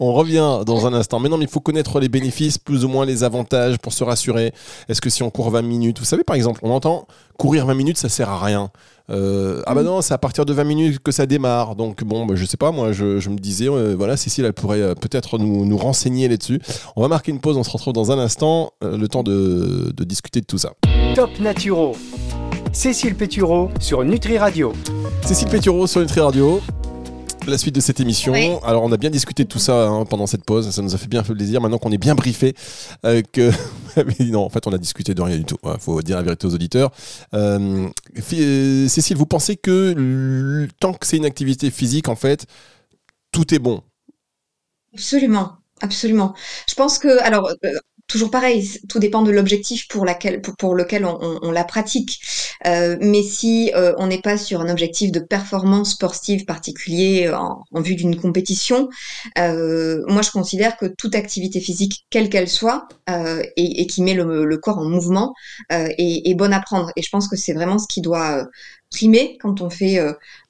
On 0.00 0.12
revient 0.12 0.62
dans 0.66 0.86
un 0.86 0.92
instant. 0.94 1.20
Mais 1.20 1.28
non, 1.28 1.38
mais 1.38 1.44
il 1.44 1.50
faut 1.50 1.60
connaître 1.60 2.00
les 2.00 2.08
bénéfices, 2.08 2.58
plus 2.58 2.84
ou 2.84 2.88
moins 2.88 3.06
les 3.06 3.22
avantages 3.24 3.78
pour 3.78 3.92
se 3.92 4.02
rassurer. 4.04 4.52
Est-ce 4.88 5.00
que 5.00 5.10
si 5.10 5.22
on 5.22 5.30
court 5.30 5.50
20 5.50 5.62
minutes, 5.62 5.98
vous 5.98 6.04
savez 6.04 6.24
par 6.24 6.36
exemple, 6.36 6.60
on 6.62 6.70
entend 6.70 7.06
courir 7.38 7.66
20 7.66 7.74
minutes, 7.74 7.98
ça 7.98 8.08
sert 8.08 8.28
à 8.28 8.44
rien. 8.44 8.70
Euh, 9.10 9.62
ah 9.66 9.74
bah 9.74 9.82
non, 9.82 10.00
c'est 10.00 10.14
à 10.14 10.18
partir 10.18 10.46
de 10.46 10.52
20 10.52 10.64
minutes 10.64 10.98
que 11.00 11.12
ça 11.12 11.26
démarre. 11.26 11.76
Donc 11.76 12.04
bon, 12.04 12.26
bah, 12.26 12.34
je 12.36 12.44
sais 12.44 12.56
pas, 12.56 12.70
moi 12.70 12.92
je, 12.92 13.28
me 13.28 13.38
disais, 13.38 13.68
euh, 13.68 13.94
voilà, 13.96 14.16
Cécile, 14.16 14.44
elle 14.44 14.52
pourrait 14.52 14.80
euh, 14.80 14.94
peut-être 14.94 15.38
nous, 15.38 15.76
renseigner 15.76 16.28
là-dessus. 16.28 16.60
On 16.96 17.02
va 17.02 17.08
marquer 17.08 17.30
une 17.30 17.40
pause, 17.40 17.56
on 17.56 17.64
se 17.64 17.70
retrouve 17.70 17.92
dans 17.92 18.12
un 18.12 18.18
instant, 18.18 18.72
le 18.82 19.06
temps 19.06 19.22
de, 19.22 19.92
de 19.94 20.04
discuter 20.04 20.40
de 20.40 20.46
tout 20.46 20.58
ça. 20.58 20.72
Top 21.14 21.30
Naturo. 21.40 21.94
Cécile 22.74 23.14
Pétureau 23.14 23.70
sur 23.78 24.04
Nutri 24.04 24.36
Radio. 24.36 24.72
Cécile 25.24 25.48
Pétureau 25.48 25.86
sur 25.86 26.00
Nutri 26.00 26.20
Radio 26.20 26.60
la 27.46 27.58
suite 27.58 27.74
de 27.74 27.80
cette 27.80 28.00
émission. 28.00 28.32
Alors, 28.64 28.82
on 28.84 28.90
a 28.90 28.96
bien 28.96 29.10
discuté 29.10 29.44
de 29.44 29.48
tout 29.48 29.58
ça 29.58 29.86
hein, 29.86 30.06
pendant 30.06 30.26
cette 30.26 30.44
pause. 30.44 30.70
Ça 30.70 30.80
nous 30.80 30.94
a 30.94 30.98
fait 30.98 31.08
bien 31.08 31.22
plaisir. 31.22 31.60
Maintenant 31.60 31.76
qu'on 31.76 31.92
est 31.92 31.98
bien 31.98 32.14
briefé, 32.14 32.54
euh, 33.04 33.20
que 33.32 33.50
non, 34.30 34.44
en 34.44 34.48
fait, 34.48 34.66
on 34.66 34.72
a 34.72 34.78
discuté 34.78 35.12
de 35.14 35.20
rien 35.20 35.36
du 35.36 35.44
tout. 35.44 35.58
Il 35.62 35.78
faut 35.78 36.00
dire 36.00 36.16
la 36.16 36.22
vérité 36.22 36.46
aux 36.46 36.54
auditeurs. 36.54 36.90
Euh, 37.34 37.86
euh, 38.32 38.88
Cécile, 38.88 39.18
vous 39.18 39.26
pensez 39.26 39.56
que 39.56 40.66
tant 40.80 40.94
que 40.94 41.06
c'est 41.06 41.18
une 41.18 41.26
activité 41.26 41.70
physique, 41.70 42.08
en 42.08 42.16
fait, 42.16 42.46
tout 43.30 43.54
est 43.54 43.58
bon? 43.58 43.82
Absolument. 44.94 45.58
Absolument. 45.82 46.34
Je 46.66 46.74
pense 46.74 46.98
que, 46.98 47.22
alors, 47.22 47.52
toujours 48.06 48.30
pareil, 48.30 48.68
tout 48.88 48.98
dépend 48.98 49.22
de 49.22 49.30
l'objectif 49.30 49.88
pour, 49.88 50.04
lequel 50.04 51.04
on, 51.04 51.50
la 51.50 51.64
pratique. 51.64 52.20
Euh, 52.66 52.96
mais 53.00 53.22
si 53.22 53.72
euh, 53.74 53.94
on 53.98 54.06
n'est 54.06 54.20
pas 54.20 54.36
sur 54.36 54.60
un 54.60 54.68
objectif 54.68 55.10
de 55.10 55.20
performance 55.20 55.92
sportive 55.92 56.44
particulier 56.44 57.30
en, 57.30 57.80
vue 57.80 57.94
d'une 57.94 58.16
compétition, 58.16 58.88
euh, 59.38 60.02
moi 60.06 60.22
je 60.22 60.30
considère 60.30 60.76
que 60.76 60.86
toute 60.86 61.14
activité 61.14 61.60
physique, 61.60 62.06
quelle 62.10 62.28
qu'elle 62.28 62.48
soit, 62.48 62.86
et, 63.56 63.86
qui 63.86 64.02
met 64.02 64.14
le, 64.14 64.56
corps 64.58 64.78
en 64.78 64.88
mouvement, 64.88 65.34
est, 65.70 66.34
bonne 66.34 66.52
à 66.52 66.60
prendre. 66.60 66.90
Et 66.96 67.02
je 67.02 67.10
pense 67.10 67.28
que 67.28 67.36
c'est 67.36 67.52
vraiment 67.52 67.78
ce 67.78 67.86
qui 67.88 68.00
doit 68.00 68.46
primer 68.90 69.38
quand 69.40 69.60
on 69.60 69.70
fait 69.70 69.98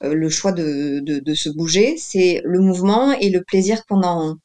le 0.02 0.28
choix 0.28 0.52
de, 0.52 1.34
se 1.34 1.48
bouger, 1.48 1.96
c'est 1.98 2.42
le 2.44 2.60
mouvement 2.60 3.12
et 3.12 3.30
le 3.30 3.42
plaisir 3.42 3.86
qu'on 3.86 4.02
en 4.02 4.36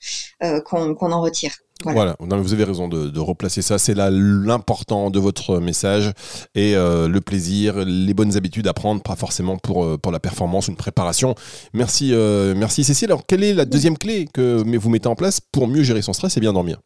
retire. 1.22 1.54
Voilà, 1.86 2.16
vous 2.20 2.54
avez 2.54 2.66
raison 2.66 2.88
de, 2.88 3.20
replacer 3.20 3.62
ça. 3.62 3.78
C'est 3.78 3.94
là 3.94 4.10
l'important 4.12 5.10
de 5.10 5.20
votre 5.20 5.60
message 5.60 6.12
et 6.56 6.76
euh, 6.76 7.08
le 7.08 7.22
plaisir, 7.22 7.86
les 7.86 8.14
bonnes 8.14 8.36
habitudes 8.36 8.68
à 8.68 8.74
prendre, 8.74 9.02
pas 9.02 9.16
forcément 9.16 9.58
pour, 9.58 9.86
euh, 9.86 9.98
pour 9.98 10.12
la 10.12 10.20
performance, 10.20 10.68
une 10.68 10.76
préparation. 10.76 11.36
Merci, 11.74 12.14
euh, 12.14 12.54
merci 12.56 12.84
Cécile. 12.84 13.10
Alors, 13.10 13.26
quelle 13.26 13.44
est 13.44 13.54
la 13.54 13.66
deuxième 13.66 13.98
clé 13.98 14.28
que 14.34 14.64
vous 14.78 14.90
mettez 14.90 15.08
en 15.08 15.16
place 15.16 15.40
pour 15.40 15.68
mieux 15.68 15.84
gérer 15.84 16.02
son 16.02 16.14
stress 16.14 16.36
et 16.38 16.40
bien 16.40 16.54
dormir? 16.54 16.80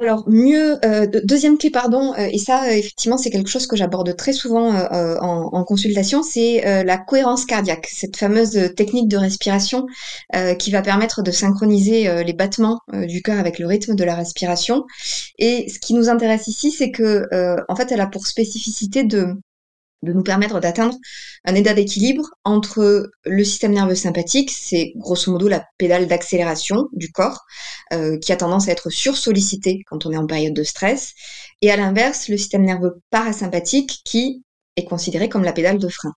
Alors 0.00 0.24
mieux, 0.28 0.78
euh, 0.84 1.06
deuxième 1.24 1.58
clé, 1.58 1.70
pardon, 1.70 2.14
euh, 2.14 2.28
et 2.30 2.38
ça, 2.38 2.64
euh, 2.64 2.70
effectivement, 2.70 3.18
c'est 3.18 3.30
quelque 3.30 3.50
chose 3.50 3.66
que 3.66 3.76
j'aborde 3.76 4.14
très 4.16 4.32
souvent 4.32 4.68
en, 4.68 5.50
en, 5.52 5.64
consultation, 5.64 6.22
c'est 6.22 6.84
la 6.84 6.98
cohérence 6.98 7.44
cardiaque, 7.44 7.88
cette 7.90 8.16
fameuse 8.16 8.74
technique 8.76 9.08
de 9.08 9.16
respiration 9.16 9.86
qui 10.58 10.70
va 10.70 10.82
permettre 10.82 11.22
de 11.22 11.30
synchroniser 11.30 12.24
les 12.24 12.32
battements 12.32 12.80
du 12.92 13.22
cœur 13.22 13.38
avec 13.38 13.58
le 13.58 13.66
rythme 13.66 13.94
de 13.94 14.04
la 14.04 14.14
respiration. 14.14 14.84
Et 15.38 15.68
ce 15.68 15.78
qui 15.78 15.94
nous 15.94 16.08
intéresse 16.08 16.46
ici, 16.46 16.70
c'est 16.70 16.90
que, 16.90 17.26
en 17.68 17.76
fait, 17.76 17.92
elle 17.92 18.00
a 18.00 18.06
pour 18.06 18.26
spécificité 18.26 19.04
de 19.04 19.34
de 20.02 20.12
nous 20.12 20.22
permettre 20.22 20.60
d'atteindre 20.60 20.96
un 21.44 21.54
état 21.54 21.74
d'équilibre 21.74 22.28
entre 22.44 23.10
le 23.24 23.44
système 23.44 23.72
nerveux 23.72 23.94
sympathique, 23.94 24.50
c'est 24.50 24.92
grosso 24.96 25.30
modo 25.30 25.48
la 25.48 25.64
pédale 25.76 26.06
d'accélération 26.06 26.88
du 26.92 27.10
corps, 27.10 27.44
euh, 27.92 28.18
qui 28.18 28.32
a 28.32 28.36
tendance 28.36 28.68
à 28.68 28.72
être 28.72 28.90
sursollicité 28.90 29.82
quand 29.88 30.06
on 30.06 30.12
est 30.12 30.16
en 30.16 30.26
période 30.26 30.54
de 30.54 30.62
stress, 30.62 31.14
et 31.62 31.70
à 31.70 31.76
l'inverse, 31.76 32.28
le 32.28 32.36
système 32.36 32.64
nerveux 32.64 33.00
parasympathique, 33.10 34.00
qui 34.04 34.44
est 34.76 34.84
considéré 34.84 35.28
comme 35.28 35.44
la 35.44 35.52
pédale 35.52 35.78
de 35.78 35.88
frein. 35.88 36.12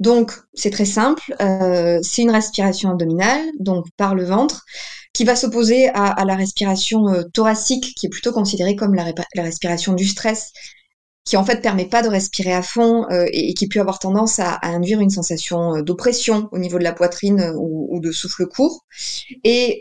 Donc, 0.00 0.32
c'est 0.54 0.70
très 0.70 0.86
simple, 0.86 1.36
euh, 1.40 2.00
c'est 2.02 2.22
une 2.22 2.30
respiration 2.30 2.90
abdominale, 2.90 3.42
donc 3.60 3.86
par 3.96 4.14
le 4.14 4.24
ventre, 4.24 4.64
qui 5.12 5.24
va 5.24 5.36
s'opposer 5.36 5.88
à, 5.90 6.24
la 6.24 6.34
respiration 6.34 7.08
euh, 7.08 7.22
thoracique, 7.32 7.94
qui 7.94 8.06
est 8.06 8.08
plutôt 8.08 8.32
considérée 8.32 8.74
comme 8.74 8.94
la 8.94 9.12
respiration 9.36 9.92
du 9.92 10.06
stress, 10.08 10.50
qui 11.24 11.36
en 11.36 11.44
fait 11.44 11.62
permet 11.62 11.86
pas 11.86 12.02
de 12.02 12.08
respirer 12.08 12.52
à 12.52 12.62
fond 12.62 13.06
euh, 13.10 13.24
et, 13.32 13.54
qui 13.54 13.66
peut 13.66 13.80
avoir 13.80 13.98
tendance 13.98 14.38
à, 14.38 14.58
induire 14.62 15.00
une 15.00 15.10
sensation 15.10 15.76
euh, 15.76 15.82
d'oppression 15.82 16.48
au 16.52 16.58
niveau 16.58 16.78
de 16.78 16.84
la 16.84 16.92
poitrine 16.92 17.40
euh, 17.40 17.54
ou, 17.56 17.98
de 18.00 18.12
souffle 18.12 18.46
court. 18.46 18.84
Et 19.44 19.80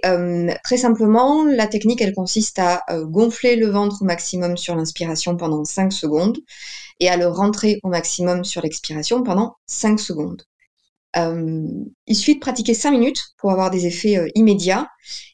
très 0.63 0.77
simplement, 0.77 1.43
la 1.43 1.67
technique, 1.67 2.01
elle 2.01 2.13
consiste 2.13 2.59
à 2.59 2.83
gonfler 3.01 3.55
le 3.55 3.67
ventre 3.67 4.01
au 4.01 4.05
maximum 4.05 4.55
sur 4.55 4.75
l'inspiration 4.75 5.35
pendant 5.35 5.65
5 5.65 5.91
secondes 5.91 6.37
et 6.99 7.09
à 7.09 7.17
le 7.17 7.27
rentrer 7.27 7.79
au 7.83 7.89
maximum 7.89 8.45
sur 8.45 8.61
l'expiration 8.61 9.23
pendant 9.23 9.55
5 9.65 9.99
secondes. 9.99 10.43
Il 11.15 12.15
suffit 12.15 12.35
de 12.35 12.39
pratiquer 12.39 12.73
5 12.73 12.91
minutes 12.91 13.23
pour 13.37 13.51
avoir 13.51 13.69
des 13.69 13.85
effets 13.85 14.31
immédiats 14.35 14.87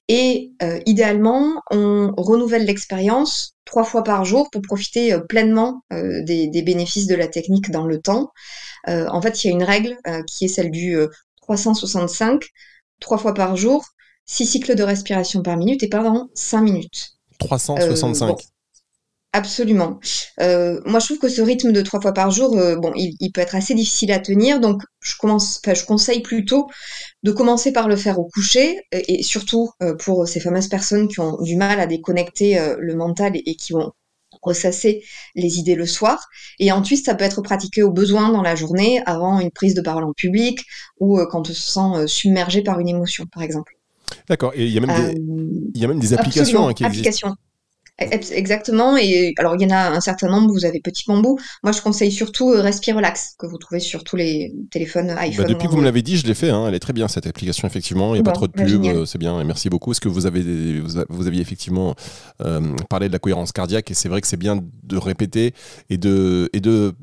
et 0.07 0.51
idéalement, 0.86 1.62
on 1.71 2.13
renouvelle 2.17 2.65
l'expérience 2.65 3.55
trois 3.69 3.83
fois 3.83 4.03
par 4.03 4.25
jour 4.25 4.50
pour 4.51 4.62
profiter 4.63 5.13
euh, 5.13 5.19
pleinement 5.19 5.83
euh, 5.93 6.24
des, 6.24 6.62
bénéfices 6.63 7.05
de 7.05 7.15
la 7.15 7.27
technique 7.27 7.69
dans 7.69 7.86
le 7.86 8.01
temps. 8.01 8.31
Euh, 8.88 9.07
en 9.09 9.21
fait, 9.21 9.43
il 9.43 9.48
y 9.48 9.50
a 9.51 9.53
une 9.53 9.63
règle 9.63 9.98
qui 10.27 10.45
est 10.45 10.48
celle 10.48 10.71
du 10.71 10.98
365, 11.43 12.43
trois 13.00 13.17
fois 13.17 13.33
par 13.33 13.55
jour, 13.55 13.86
six 14.25 14.45
cycles 14.45 14.75
de 14.75 14.83
respiration 14.83 15.43
par 15.43 15.57
minute 15.57 15.83
et 15.83 15.89
pendant 15.89 16.29
cinq 16.33 16.62
minutes. 16.62 17.12
365. 17.39 18.38
Absolument. 19.31 20.00
Euh, 20.39 20.81
moi, 20.86 21.00
je 21.00 21.05
trouve 21.05 21.19
que 21.19 21.29
ce 21.29 21.43
rythme 21.43 21.71
de 21.71 21.81
trois 21.83 22.01
fois 22.01 22.13
par 22.13 22.31
jour, 22.31 22.57
euh, 22.57 22.75
bon, 22.77 22.91
il, 22.95 23.31
peut 23.31 23.41
être 23.41 23.55
assez 23.55 23.75
difficile 23.75 24.12
à 24.12 24.17
tenir. 24.17 24.59
Donc, 24.59 24.81
je 25.01 25.15
commence, 25.17 25.62
enfin, 25.63 25.75
je 25.75 25.86
conseille 25.86 26.21
plutôt 26.21 26.67
de 27.21 27.31
commencer 27.31 27.71
par 27.71 27.88
le 27.88 27.95
faire 27.95 28.17
au 28.17 28.25
coucher, 28.25 28.81
et, 28.91 29.21
surtout 29.21 29.69
euh, 29.83 29.93
pour 29.95 30.27
ces 30.27 30.39
fameuses 30.39 30.67
personnes 30.67 31.07
qui 31.07 31.19
ont 31.19 31.39
du 31.41 31.57
mal 31.57 31.79
à 31.79 31.86
déconnecter 31.86 32.59
le 32.79 32.95
mental 32.95 33.33
et, 33.36 33.55
qui 33.55 33.74
vont 33.74 33.91
ressasser 34.41 35.03
les 35.36 35.59
idées 35.59 35.75
le 35.75 35.86
soir. 35.86 36.27
Et 36.57 36.71
ensuite, 36.71 37.05
ça 37.05 37.13
peut 37.13 37.25
être 37.25 37.43
pratiqué 37.43 37.83
au 37.83 37.91
besoin 37.91 38.31
dans 38.31 38.41
la 38.41 38.55
journée, 38.55 39.00
avant 39.05 39.39
une 39.39 39.51
prise 39.51 39.75
de 39.75 39.81
parole 39.81 40.05
en 40.05 40.13
public 40.13 40.65
ou 41.00 41.19
quand 41.29 41.41
on 41.41 41.53
se 41.53 41.53
sent 41.53 42.07
submergé 42.07 42.63
par 42.63 42.79
une 42.79 42.89
émotion, 42.89 43.27
par 43.31 43.43
exemple. 43.43 43.75
D'accord. 44.27 44.53
Et 44.55 44.65
il 44.65 44.71
y 44.71 44.77
a 44.79 44.81
même 44.81 45.13
des, 45.13 45.21
il 45.75 45.81
y 45.81 45.86
a 45.86 45.88
même 45.88 46.00
des 46.00 46.13
applications 46.13 46.67
hein, 46.67 46.74
qui 46.74 46.83
existent. 46.83 47.36
Exactement. 48.00 48.98
Et 48.98 49.34
alors, 49.38 49.56
il 49.56 49.62
y 49.62 49.65
en 49.65 49.75
a 49.75 49.89
un 49.89 50.00
certain 50.00 50.29
nombre. 50.29 50.51
Vous 50.51 50.65
avez 50.65 50.79
Petit 50.79 51.03
Bambou. 51.08 51.38
Moi, 51.63 51.72
je 51.72 51.82
conseille 51.82 52.12
surtout 52.12 52.51
euh, 52.51 52.62
Respire 52.62 52.96
Relax, 52.96 53.36
que 53.38 53.46
vous 53.46 53.58
trouvez 53.58 53.79
sur 53.79 54.03
tous 54.03 54.15
les 54.15 54.53
téléphones 54.72 55.08
bah, 55.08 55.22
iPhone. 55.22 55.48
depuis 55.48 55.68
que 55.68 55.72
vous 55.72 55.79
me 55.79 55.86
l'avez 55.86 56.01
dit, 56.01 56.18
je 56.18 56.25
l'ai 56.25 56.34
fait. 56.34 56.50
Hein. 56.50 56.65
Elle 56.68 56.75
est 56.75 56.79
très 56.79 56.94
bien, 56.94 57.08
cette 57.08 57.27
application, 57.27 57.68
effectivement. 57.68 58.15
Il 58.15 58.22
n'y 58.22 58.22
a 58.22 58.24
pas 58.24 58.32
trop 58.32 58.48
de 58.48 58.53
bah, 58.53 58.65
pub. 58.65 58.86
Euh, 58.86 59.06
c'est 59.06 59.18
bien. 59.18 59.39
Et 59.39 59.44
merci 59.44 59.70
beaucoup. 59.70 59.91
Est-ce 59.91 60.01
que 60.01 60.10
vous, 60.10 60.25
avez, 60.25 60.41
vous 61.10 61.27
aviez 61.27 61.41
effectivement 61.41 61.96
euh, 62.41 62.75
parlé 62.89 63.08
de 63.08 63.13
la 63.13 63.20
cohérence 63.20 63.51
cardiaque. 63.51 63.91
Et 63.91 63.94
c'est 63.94 64.10
vrai 64.10 64.22
que 64.22 64.27
c'est 64.27 64.38
bien 64.38 64.63
de 64.84 64.98
répéter 64.98 65.53
et 65.89 65.98
de, 65.98 66.50
et 66.53 66.62
de 66.62 66.94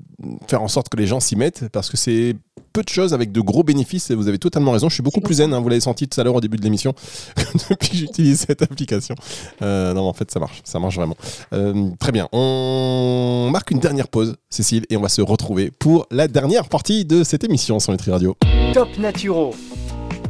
faire 0.49 0.63
en 0.63 0.69
sorte 0.69 0.89
que 0.89 0.97
les 0.97 1.07
gens 1.07 1.21
s'y 1.21 1.37
mettent 1.37 1.69
parce 1.73 1.91
que 1.91 1.97
c'est 1.97 2.37
peu 2.77 2.83
de 2.83 2.91
choses 2.91 3.15
avec 3.15 3.33
de 3.33 3.41
gros 3.41 3.63
bénéfices 3.63 4.11
et 4.11 4.15
vous 4.15 4.29
avez 4.29 4.37
totalement 4.37 4.73
raison. 4.73 4.91
Je 4.91 4.95
suis 4.95 5.03
beaucoup 5.03 5.23
plus 5.23 5.37
zen, 5.37 5.55
hein. 5.55 5.61
vous 5.61 5.69
l'avez 5.71 5.81
senti 5.81 6.07
tout 6.07 6.21
à 6.21 6.25
l'heure 6.25 6.35
au 6.35 6.43
début 6.43 6.59
de 6.59 6.63
l'émission, 6.63 6.93
depuis 7.71 7.89
que 7.89 7.97
j'utilise 7.97 8.41
cette 8.41 8.61
application. 8.61 9.15
Euh, 9.63 9.95
non, 9.95 10.03
en 10.03 10.13
fait, 10.13 10.31
ça 10.31 10.39
marche, 10.39 10.61
ça 10.63 10.79
marche 10.79 10.97
vraiment. 10.97 11.17
Euh, 11.55 11.89
très 11.99 12.13
bien, 12.13 12.29
on 12.33 13.49
marque 13.51 13.71
une 13.71 13.79
dernière 13.79 14.09
pause, 14.09 14.37
Cécile, 14.51 14.85
et 14.91 14.99
on 14.99 15.01
va 15.01 15.09
se 15.09 15.23
retrouver 15.23 15.71
pour 15.71 16.07
la 16.11 16.29
dernière 16.29 16.69
partie 16.69 17.07
de 17.07 17.25
cette 17.25 17.45
émission 17.45 17.79
sur 17.79 17.93
Nutri 17.93 18.11
Radio. 18.11 18.37
Top 18.75 18.89
Naturo, 18.99 19.55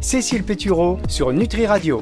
Cécile 0.00 0.44
Pétureau 0.44 0.98
sur 1.08 1.32
Nutri 1.32 1.66
Radio. 1.66 2.00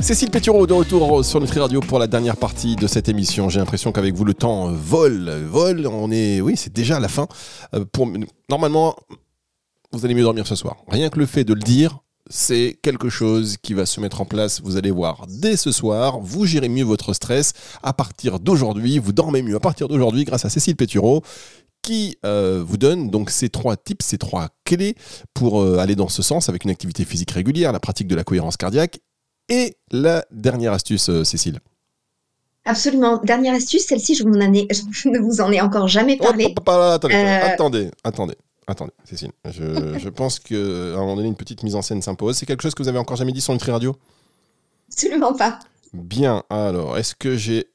Cécile 0.00 0.30
Pétureau 0.30 0.68
de 0.68 0.72
retour 0.72 1.24
sur 1.24 1.40
Nutri 1.40 1.58
Radio 1.58 1.80
pour 1.80 1.98
la 1.98 2.06
dernière 2.06 2.36
partie 2.36 2.76
de 2.76 2.86
cette 2.86 3.08
émission. 3.08 3.48
J'ai 3.48 3.58
l'impression 3.58 3.90
qu'avec 3.90 4.14
vous 4.14 4.24
le 4.24 4.34
temps 4.34 4.70
vole, 4.70 5.28
vole. 5.50 5.88
On 5.88 6.12
est, 6.12 6.40
oui, 6.40 6.56
c'est 6.56 6.72
déjà 6.72 7.00
la 7.00 7.08
fin. 7.08 7.26
Euh, 7.74 7.84
pour 7.90 8.06
normalement, 8.48 8.94
vous 9.92 10.04
allez 10.04 10.14
mieux 10.14 10.22
dormir 10.22 10.46
ce 10.46 10.54
soir. 10.54 10.76
Rien 10.88 11.08
que 11.08 11.18
le 11.18 11.26
fait 11.26 11.44
de 11.44 11.54
le 11.54 11.60
dire, 11.60 11.98
c'est 12.30 12.78
quelque 12.82 13.08
chose 13.08 13.56
qui 13.56 13.74
va 13.74 13.86
se 13.86 14.00
mettre 14.00 14.20
en 14.20 14.24
place. 14.24 14.60
Vous 14.62 14.76
allez 14.76 14.90
voir 14.90 15.26
dès 15.28 15.56
ce 15.56 15.72
soir, 15.72 16.20
vous 16.20 16.46
gérez 16.46 16.68
mieux 16.68 16.84
votre 16.84 17.14
stress. 17.14 17.52
À 17.82 17.92
partir 17.92 18.38
d'aujourd'hui, 18.38 18.98
vous 18.98 19.12
dormez 19.12 19.42
mieux 19.42 19.56
à 19.56 19.60
partir 19.60 19.88
d'aujourd'hui 19.88 20.24
grâce 20.24 20.44
à 20.44 20.50
Cécile 20.50 20.76
Pétureau 20.76 21.22
qui 21.82 22.18
euh, 22.26 22.62
vous 22.66 22.76
donne 22.76 23.08
donc 23.08 23.30
ces 23.30 23.48
trois 23.48 23.76
tips, 23.76 24.04
ces 24.04 24.18
trois 24.18 24.48
clés 24.64 24.94
pour 25.32 25.62
euh, 25.62 25.78
aller 25.78 25.94
dans 25.94 26.08
ce 26.08 26.22
sens 26.22 26.48
avec 26.48 26.64
une 26.64 26.70
activité 26.70 27.04
physique 27.04 27.30
régulière, 27.30 27.72
la 27.72 27.80
pratique 27.80 28.08
de 28.08 28.14
la 28.14 28.24
cohérence 28.24 28.56
cardiaque 28.56 29.00
et 29.48 29.76
la 29.90 30.24
dernière 30.30 30.72
astuce, 30.72 31.08
euh, 31.08 31.24
Cécile. 31.24 31.60
Absolument. 32.64 33.18
Dernière 33.24 33.54
astuce, 33.54 33.86
celle-ci, 33.86 34.14
je, 34.14 34.24
je, 34.90 35.08
ne 35.08 35.18
vous 35.18 35.40
en 35.40 35.50
ai 35.50 35.60
encore 35.60 35.88
jamais 35.88 36.18
parlé. 36.18 36.54
attendez, 36.66 37.14
attendez. 37.14 37.90
Attendez, 38.04 38.34
Cécile, 39.04 39.32
je, 39.50 40.08
pense 40.14 40.38
qu'à 40.38 40.56
un 40.56 40.96
moment 40.96 41.16
donné, 41.16 41.28
une 41.28 41.36
petite 41.36 41.62
mise 41.62 41.74
en 41.74 41.82
scène 41.82 42.02
s'impose. 42.02 42.36
C'est 42.36 42.46
quelque 42.46 42.62
chose 42.62 42.74
que 42.74 42.82
vous 42.82 42.88
avez 42.88 42.98
encore 42.98 43.16
jamais 43.16 43.32
dit 43.32 43.40
sur 43.40 43.52
Nutri 43.52 43.70
Radio? 43.70 43.96
Absolument 44.92 45.34
pas. 45.34 45.58
Bien, 45.92 46.42
alors, 46.50 46.98
est-ce 46.98 47.14
que 47.14 47.36
j'ai 47.36 47.66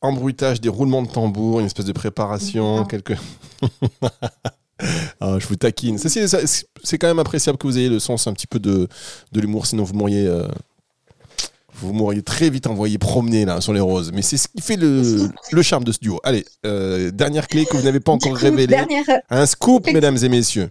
embruitage, 0.00 0.60
des 0.60 0.68
roulements 0.68 1.02
de 1.02 1.08
tambour, 1.08 1.60
une 1.60 1.66
espèce 1.66 1.86
de 1.86 1.92
préparation, 1.92 2.84
quelque... 2.84 3.14
ah, 5.20 5.38
je 5.38 5.46
vous 5.46 5.56
taquine. 5.56 5.98
C'est 5.98 6.98
quand 6.98 7.06
même 7.06 7.18
appréciable 7.18 7.58
que 7.58 7.66
vous 7.66 7.78
ayez 7.78 7.88
le 7.88 8.00
sens 8.00 8.26
un 8.26 8.32
petit 8.32 8.46
peu 8.46 8.58
de, 8.58 8.88
de 9.32 9.40
l'humour, 9.40 9.66
sinon 9.66 9.84
vous 9.84 9.94
m'auriez... 9.94 10.26
Euh, 10.26 10.48
vous 11.76 11.92
m'auriez 11.92 12.22
très 12.22 12.50
vite 12.50 12.66
envoyé 12.66 12.98
promener 12.98 13.44
là 13.44 13.60
sur 13.60 13.72
les 13.72 13.80
roses. 13.80 14.12
Mais 14.12 14.22
c'est 14.22 14.36
ce 14.36 14.48
qui 14.48 14.62
fait 14.62 14.76
le, 14.76 15.28
le 15.50 15.62
charme 15.62 15.84
de 15.84 15.92
ce 15.92 15.98
duo. 15.98 16.20
Allez, 16.24 16.44
euh, 16.64 17.10
dernière 17.10 17.48
clé 17.48 17.64
que 17.66 17.76
vous 17.76 17.84
n'avez 17.84 18.00
pas 18.00 18.12
encore 18.12 18.36
révélée. 18.36 18.76
Un 19.30 19.46
scoop, 19.46 19.86
mesdames 19.92 20.18
et 20.22 20.28
messieurs. 20.28 20.70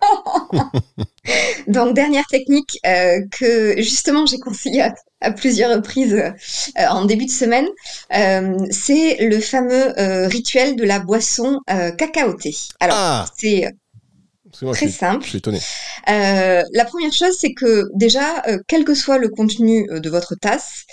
Donc, 1.66 1.94
dernière 1.94 2.26
technique 2.26 2.78
euh, 2.86 3.20
que 3.30 3.76
justement 3.78 4.26
j'ai 4.26 4.38
conseillé 4.38 4.82
à, 5.20 5.32
plusieurs 5.32 5.74
reprises 5.74 6.14
euh, 6.14 6.86
en 6.88 7.04
début 7.04 7.26
de 7.26 7.30
semaine, 7.30 7.68
c'est 8.70 9.18
le 9.20 9.38
fameux 9.40 9.92
rituel 10.26 10.76
de 10.76 10.84
la 10.84 10.98
boisson 10.98 11.60
cacaotée. 11.66 12.56
Alors, 12.80 12.96
ah. 12.98 13.26
c'est 13.38 13.66
très 14.50 14.88
simple. 14.88 15.24
Je 15.24 15.28
suis 15.28 15.38
étonné. 15.38 15.60
Euh, 16.08 16.62
la 16.72 16.84
première 16.84 17.12
chose, 17.12 17.36
c'est 17.38 17.52
que 17.52 17.84
déjà, 17.94 18.42
euh, 18.48 18.58
quel 18.66 18.84
que 18.84 18.94
soit 18.94 19.18
le 19.18 19.28
contenu 19.28 19.88
euh, 19.90 20.00
de 20.00 20.10
votre 20.10 20.34
tasse, 20.34 20.84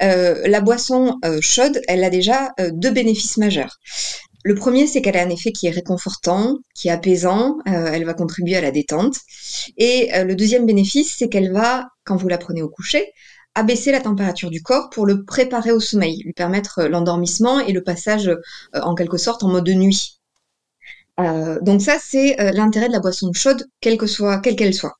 la 0.00 0.60
boisson 0.60 1.18
chaude, 1.40 1.80
elle 1.88 2.04
a 2.04 2.10
déjà 2.10 2.52
deux 2.72 2.90
bénéfices 2.90 3.36
majeurs. 3.36 3.78
Le 4.44 4.54
premier, 4.54 4.86
c'est 4.86 5.00
qu'elle 5.00 5.16
a 5.16 5.22
un 5.22 5.30
effet 5.30 5.52
qui 5.52 5.66
est 5.66 5.70
réconfortant, 5.70 6.58
qui 6.74 6.88
est 6.88 6.90
apaisant, 6.90 7.56
elle 7.64 8.04
va 8.04 8.12
contribuer 8.12 8.56
à 8.56 8.60
la 8.60 8.70
détente. 8.70 9.14
Et 9.78 10.10
le 10.12 10.34
deuxième 10.34 10.66
bénéfice, 10.66 11.14
c'est 11.16 11.28
qu'elle 11.28 11.52
va, 11.52 11.86
quand 12.04 12.16
vous 12.16 12.28
la 12.28 12.36
prenez 12.36 12.60
au 12.60 12.68
coucher, 12.68 13.12
abaisser 13.54 13.92
la 13.92 14.00
température 14.00 14.50
du 14.50 14.62
corps 14.62 14.90
pour 14.90 15.06
le 15.06 15.24
préparer 15.24 15.70
au 15.70 15.80
sommeil, 15.80 16.20
lui 16.24 16.34
permettre 16.34 16.84
l'endormissement 16.84 17.60
et 17.60 17.72
le 17.72 17.82
passage 17.82 18.30
en 18.74 18.94
quelque 18.94 19.16
sorte 19.16 19.42
en 19.42 19.48
mode 19.48 19.68
nuit. 19.68 20.20
Euh, 21.20 21.60
donc 21.60 21.82
ça, 21.82 21.98
c'est 22.00 22.40
euh, 22.40 22.50
l'intérêt 22.52 22.88
de 22.88 22.92
la 22.92 23.00
boisson 23.00 23.32
chaude, 23.32 23.66
quelle 23.80 23.98
que 23.98 24.06
soit, 24.06 24.38
quelle 24.40 24.56
qu'elle 24.56 24.74
soit. 24.74 24.94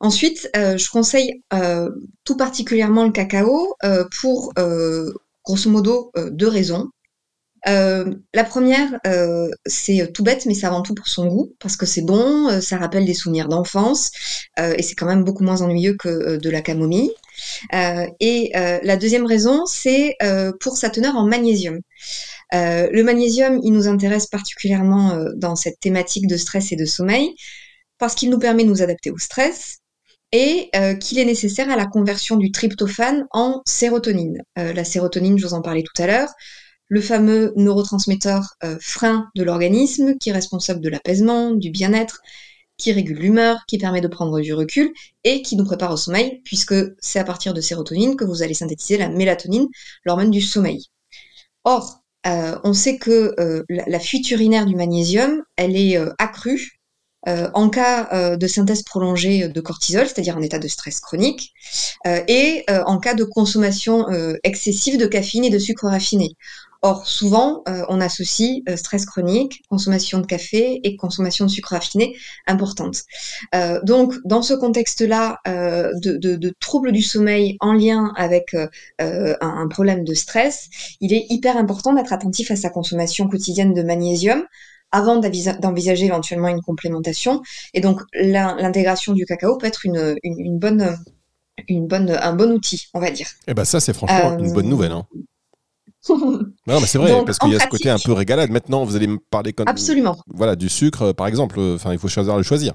Ensuite, 0.00 0.48
je 0.54 0.90
conseille 0.90 1.42
tout 2.24 2.36
particulièrement 2.36 3.04
le 3.04 3.10
cacao 3.10 3.74
pour 4.20 4.52
grosso 5.44 5.70
modo 5.70 6.12
deux 6.30 6.46
raisons. 6.46 6.88
Euh, 7.68 8.14
la 8.32 8.44
première, 8.44 8.98
euh, 9.06 9.48
c'est 9.66 10.12
tout 10.12 10.22
bête, 10.22 10.46
mais 10.46 10.54
c'est 10.54 10.66
avant 10.66 10.82
tout 10.82 10.94
pour 10.94 11.08
son 11.08 11.26
goût, 11.26 11.52
parce 11.58 11.76
que 11.76 11.86
c'est 11.86 12.02
bon, 12.02 12.48
euh, 12.48 12.60
ça 12.60 12.76
rappelle 12.76 13.04
des 13.04 13.14
souvenirs 13.14 13.48
d'enfance, 13.48 14.10
et 14.58 14.82
c'est 14.82 14.94
quand 14.94 15.06
même 15.06 15.24
beaucoup 15.24 15.44
moins 15.44 15.62
ennuyeux 15.62 15.96
que 15.98 16.36
de 16.36 16.50
la 16.50 16.62
camomille. 16.62 17.10
et 18.20 18.52
la 18.54 18.96
deuxième 18.96 19.26
raison, 19.26 19.66
c'est 19.66 20.16
pour 20.60 20.76
sa 20.76 20.90
teneur 20.90 21.16
en 21.16 21.26
magnésium. 21.26 21.80
Le 22.52 23.02
magnésium, 23.02 23.60
il 23.62 23.72
nous 23.72 23.88
intéresse 23.88 24.26
particulièrement 24.26 25.18
dans 25.36 25.56
cette 25.56 25.80
thématique 25.80 26.26
de 26.26 26.36
stress 26.36 26.72
et 26.72 26.76
de 26.76 26.84
sommeil, 26.84 27.34
parce 27.98 28.14
qu'il 28.14 28.30
nous 28.30 28.38
permet 28.38 28.64
de 28.64 28.68
nous 28.68 28.82
adapter 28.82 29.10
au 29.10 29.18
stress, 29.18 29.78
et 30.32 30.70
qu'il 31.00 31.18
est 31.18 31.24
nécessaire 31.24 31.70
à 31.70 31.76
la 31.76 31.86
conversion 31.86 32.36
du 32.36 32.50
tryptophane 32.50 33.26
en 33.32 33.62
sérotonine. 33.66 34.42
la 34.56 34.84
sérotonine, 34.84 35.38
je 35.38 35.46
vous 35.46 35.54
en 35.54 35.62
parlais 35.62 35.82
tout 35.82 36.02
à 36.02 36.06
l'heure, 36.06 36.28
le 36.88 37.00
fameux 37.00 37.52
neurotransmetteur 37.56 38.54
euh, 38.64 38.76
frein 38.80 39.28
de 39.34 39.42
l'organisme 39.42 40.16
qui 40.18 40.30
est 40.30 40.32
responsable 40.32 40.80
de 40.80 40.88
l'apaisement, 40.88 41.52
du 41.52 41.70
bien-être, 41.70 42.20
qui 42.76 42.92
régule 42.92 43.18
l'humeur, 43.18 43.58
qui 43.66 43.78
permet 43.78 44.00
de 44.00 44.08
prendre 44.08 44.40
du 44.40 44.52
recul 44.52 44.92
et 45.24 45.42
qui 45.42 45.56
nous 45.56 45.64
prépare 45.64 45.92
au 45.92 45.96
sommeil, 45.96 46.42
puisque 46.44 46.74
c'est 47.00 47.18
à 47.18 47.24
partir 47.24 47.54
de 47.54 47.60
sérotonine 47.60 48.16
que 48.16 48.24
vous 48.24 48.42
allez 48.42 48.54
synthétiser 48.54 48.98
la 48.98 49.08
mélatonine, 49.08 49.66
l'hormone 50.04 50.30
du 50.30 50.42
sommeil. 50.42 50.84
Or, 51.64 52.04
euh, 52.26 52.58
on 52.64 52.72
sait 52.72 52.98
que 52.98 53.34
euh, 53.38 53.64
la, 53.68 54.00
fuite 54.00 54.30
urinaire 54.30 54.66
du 54.66 54.74
magnésium, 54.76 55.42
elle 55.56 55.76
est 55.76 55.98
accrue 56.18 56.72
en 57.54 57.70
cas 57.70 58.36
de 58.36 58.46
synthèse 58.46 58.84
prolongée 58.84 59.48
de 59.48 59.60
cortisol, 59.60 60.06
c'est-à-dire 60.06 60.36
en 60.36 60.42
état 60.42 60.60
de 60.60 60.68
stress 60.68 61.00
chronique, 61.00 61.52
et 62.06 62.64
en 62.68 63.00
cas 63.00 63.14
de 63.14 63.24
consommation 63.24 64.06
excessive 64.44 64.96
de 64.96 65.06
caféine 65.06 65.44
et 65.44 65.50
de 65.50 65.58
sucre 65.58 65.88
raffiné. 65.88 66.36
Or, 66.82 67.06
souvent, 67.06 67.62
euh, 67.68 67.84
on 67.88 68.00
associe 68.00 68.62
euh, 68.68 68.76
stress 68.76 69.06
chronique, 69.06 69.62
consommation 69.68 70.20
de 70.20 70.26
café 70.26 70.80
et 70.84 70.96
consommation 70.96 71.46
de 71.46 71.50
sucre 71.50 71.70
raffiné 71.70 72.16
importante. 72.46 73.02
Euh, 73.54 73.80
donc, 73.82 74.14
dans 74.24 74.42
ce 74.42 74.54
contexte-là 74.54 75.40
de, 75.46 76.54
troubles 76.60 76.92
du 76.92 77.02
sommeil 77.02 77.56
en 77.60 77.72
lien 77.72 78.12
avec 78.16 78.54
un, 78.98 79.68
problème 79.68 80.04
de 80.04 80.14
stress, 80.14 80.68
il 81.00 81.12
est 81.12 81.26
hyper 81.28 81.56
important 81.56 81.92
d'être 81.92 82.12
attentif 82.12 82.50
à 82.50 82.56
sa 82.56 82.70
consommation 82.70 83.28
quotidienne 83.28 83.74
de 83.74 83.82
magnésium 83.82 84.44
avant 84.92 85.16
d'envisager 85.18 86.06
éventuellement 86.06 86.48
une 86.48 86.62
complémentation. 86.62 87.42
Et 87.74 87.80
donc, 87.80 88.00
l'intégration 88.14 89.12
du 89.12 89.26
cacao 89.26 89.56
peut 89.58 89.66
être 89.66 89.84
une, 89.84 90.58
bonne, 90.58 90.96
une 91.68 91.86
bonne, 91.86 92.10
un 92.10 92.32
bon 92.34 92.52
outil, 92.52 92.86
on 92.94 93.00
va 93.00 93.10
dire. 93.10 93.28
Eh 93.46 93.54
ben 93.54 93.64
ça, 93.64 93.80
c'est 93.80 93.92
franchement 93.92 94.38
une 94.38 94.52
bonne 94.52 94.68
nouvelle. 94.68 94.92
Hein. 94.92 95.06
Non, 96.08 96.80
mais 96.80 96.86
c'est 96.86 96.98
vrai, 96.98 97.22
parce 97.24 97.38
qu'il 97.38 97.52
y 97.52 97.56
a 97.56 97.60
ce 97.60 97.68
côté 97.68 97.90
un 97.90 97.98
peu 97.98 98.12
régalade. 98.12 98.50
Maintenant, 98.50 98.84
vous 98.84 98.96
allez 98.96 99.06
me 99.06 99.18
parler 99.18 99.52
comme. 99.52 99.68
Absolument. 99.68 100.16
Voilà, 100.26 100.56
du 100.56 100.68
sucre, 100.68 101.12
par 101.12 101.26
exemple. 101.26 101.58
Enfin, 101.58 101.92
il 101.92 101.98
faut 101.98 102.08
choisir 102.08 102.36
le 102.36 102.42
choisir. 102.42 102.74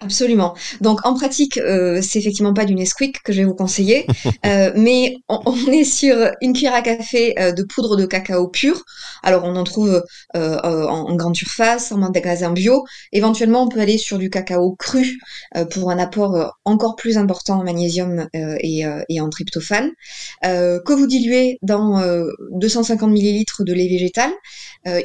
Absolument. 0.00 0.54
Donc 0.80 1.04
en 1.04 1.14
pratique, 1.14 1.58
euh, 1.58 2.00
c'est 2.02 2.20
effectivement 2.20 2.54
pas 2.54 2.64
du 2.64 2.76
Nesquik 2.76 3.20
que 3.24 3.32
je 3.32 3.38
vais 3.38 3.44
vous 3.44 3.56
conseiller, 3.56 4.06
euh, 4.46 4.70
mais 4.76 5.16
on, 5.28 5.42
est 5.72 5.82
sur 5.82 6.16
une 6.40 6.52
cuillère 6.52 6.74
à 6.74 6.82
café 6.82 7.34
euh, 7.40 7.50
de 7.50 7.64
poudre 7.64 7.96
de 7.96 8.06
cacao 8.06 8.46
pur. 8.46 8.84
Alors 9.24 9.42
on 9.42 9.56
en 9.56 9.64
trouve 9.64 10.04
en, 10.34 11.16
grande 11.16 11.34
surface, 11.34 11.90
en 11.90 11.98
magasin 11.98 12.52
bio. 12.52 12.84
Éventuellement, 13.10 13.64
on 13.64 13.68
peut 13.68 13.80
aller 13.80 13.98
sur 13.98 14.18
du 14.18 14.30
cacao 14.30 14.76
cru 14.78 15.18
pour 15.72 15.90
un 15.90 15.98
apport 15.98 16.54
encore 16.64 16.94
plus 16.94 17.18
important 17.18 17.58
en 17.58 17.64
magnésium 17.64 18.28
et, 18.34 18.84
et, 19.08 19.20
en 19.20 19.28
tryptophane, 19.30 19.90
que 20.42 20.92
vous 20.92 21.08
diluez 21.08 21.58
dans 21.62 22.00
250 22.52 23.10
ml 23.10 23.44
de 23.66 23.72
lait 23.72 23.88
végétal, 23.88 24.30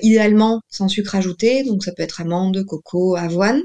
idéalement 0.03 0.61
sans 0.69 0.87
sucre 0.87 1.15
ajouté. 1.15 1.63
Donc 1.63 1.83
ça 1.83 1.91
peut 1.93 2.03
être 2.03 2.21
amande, 2.21 2.63
coco, 2.63 3.15
avoine. 3.15 3.63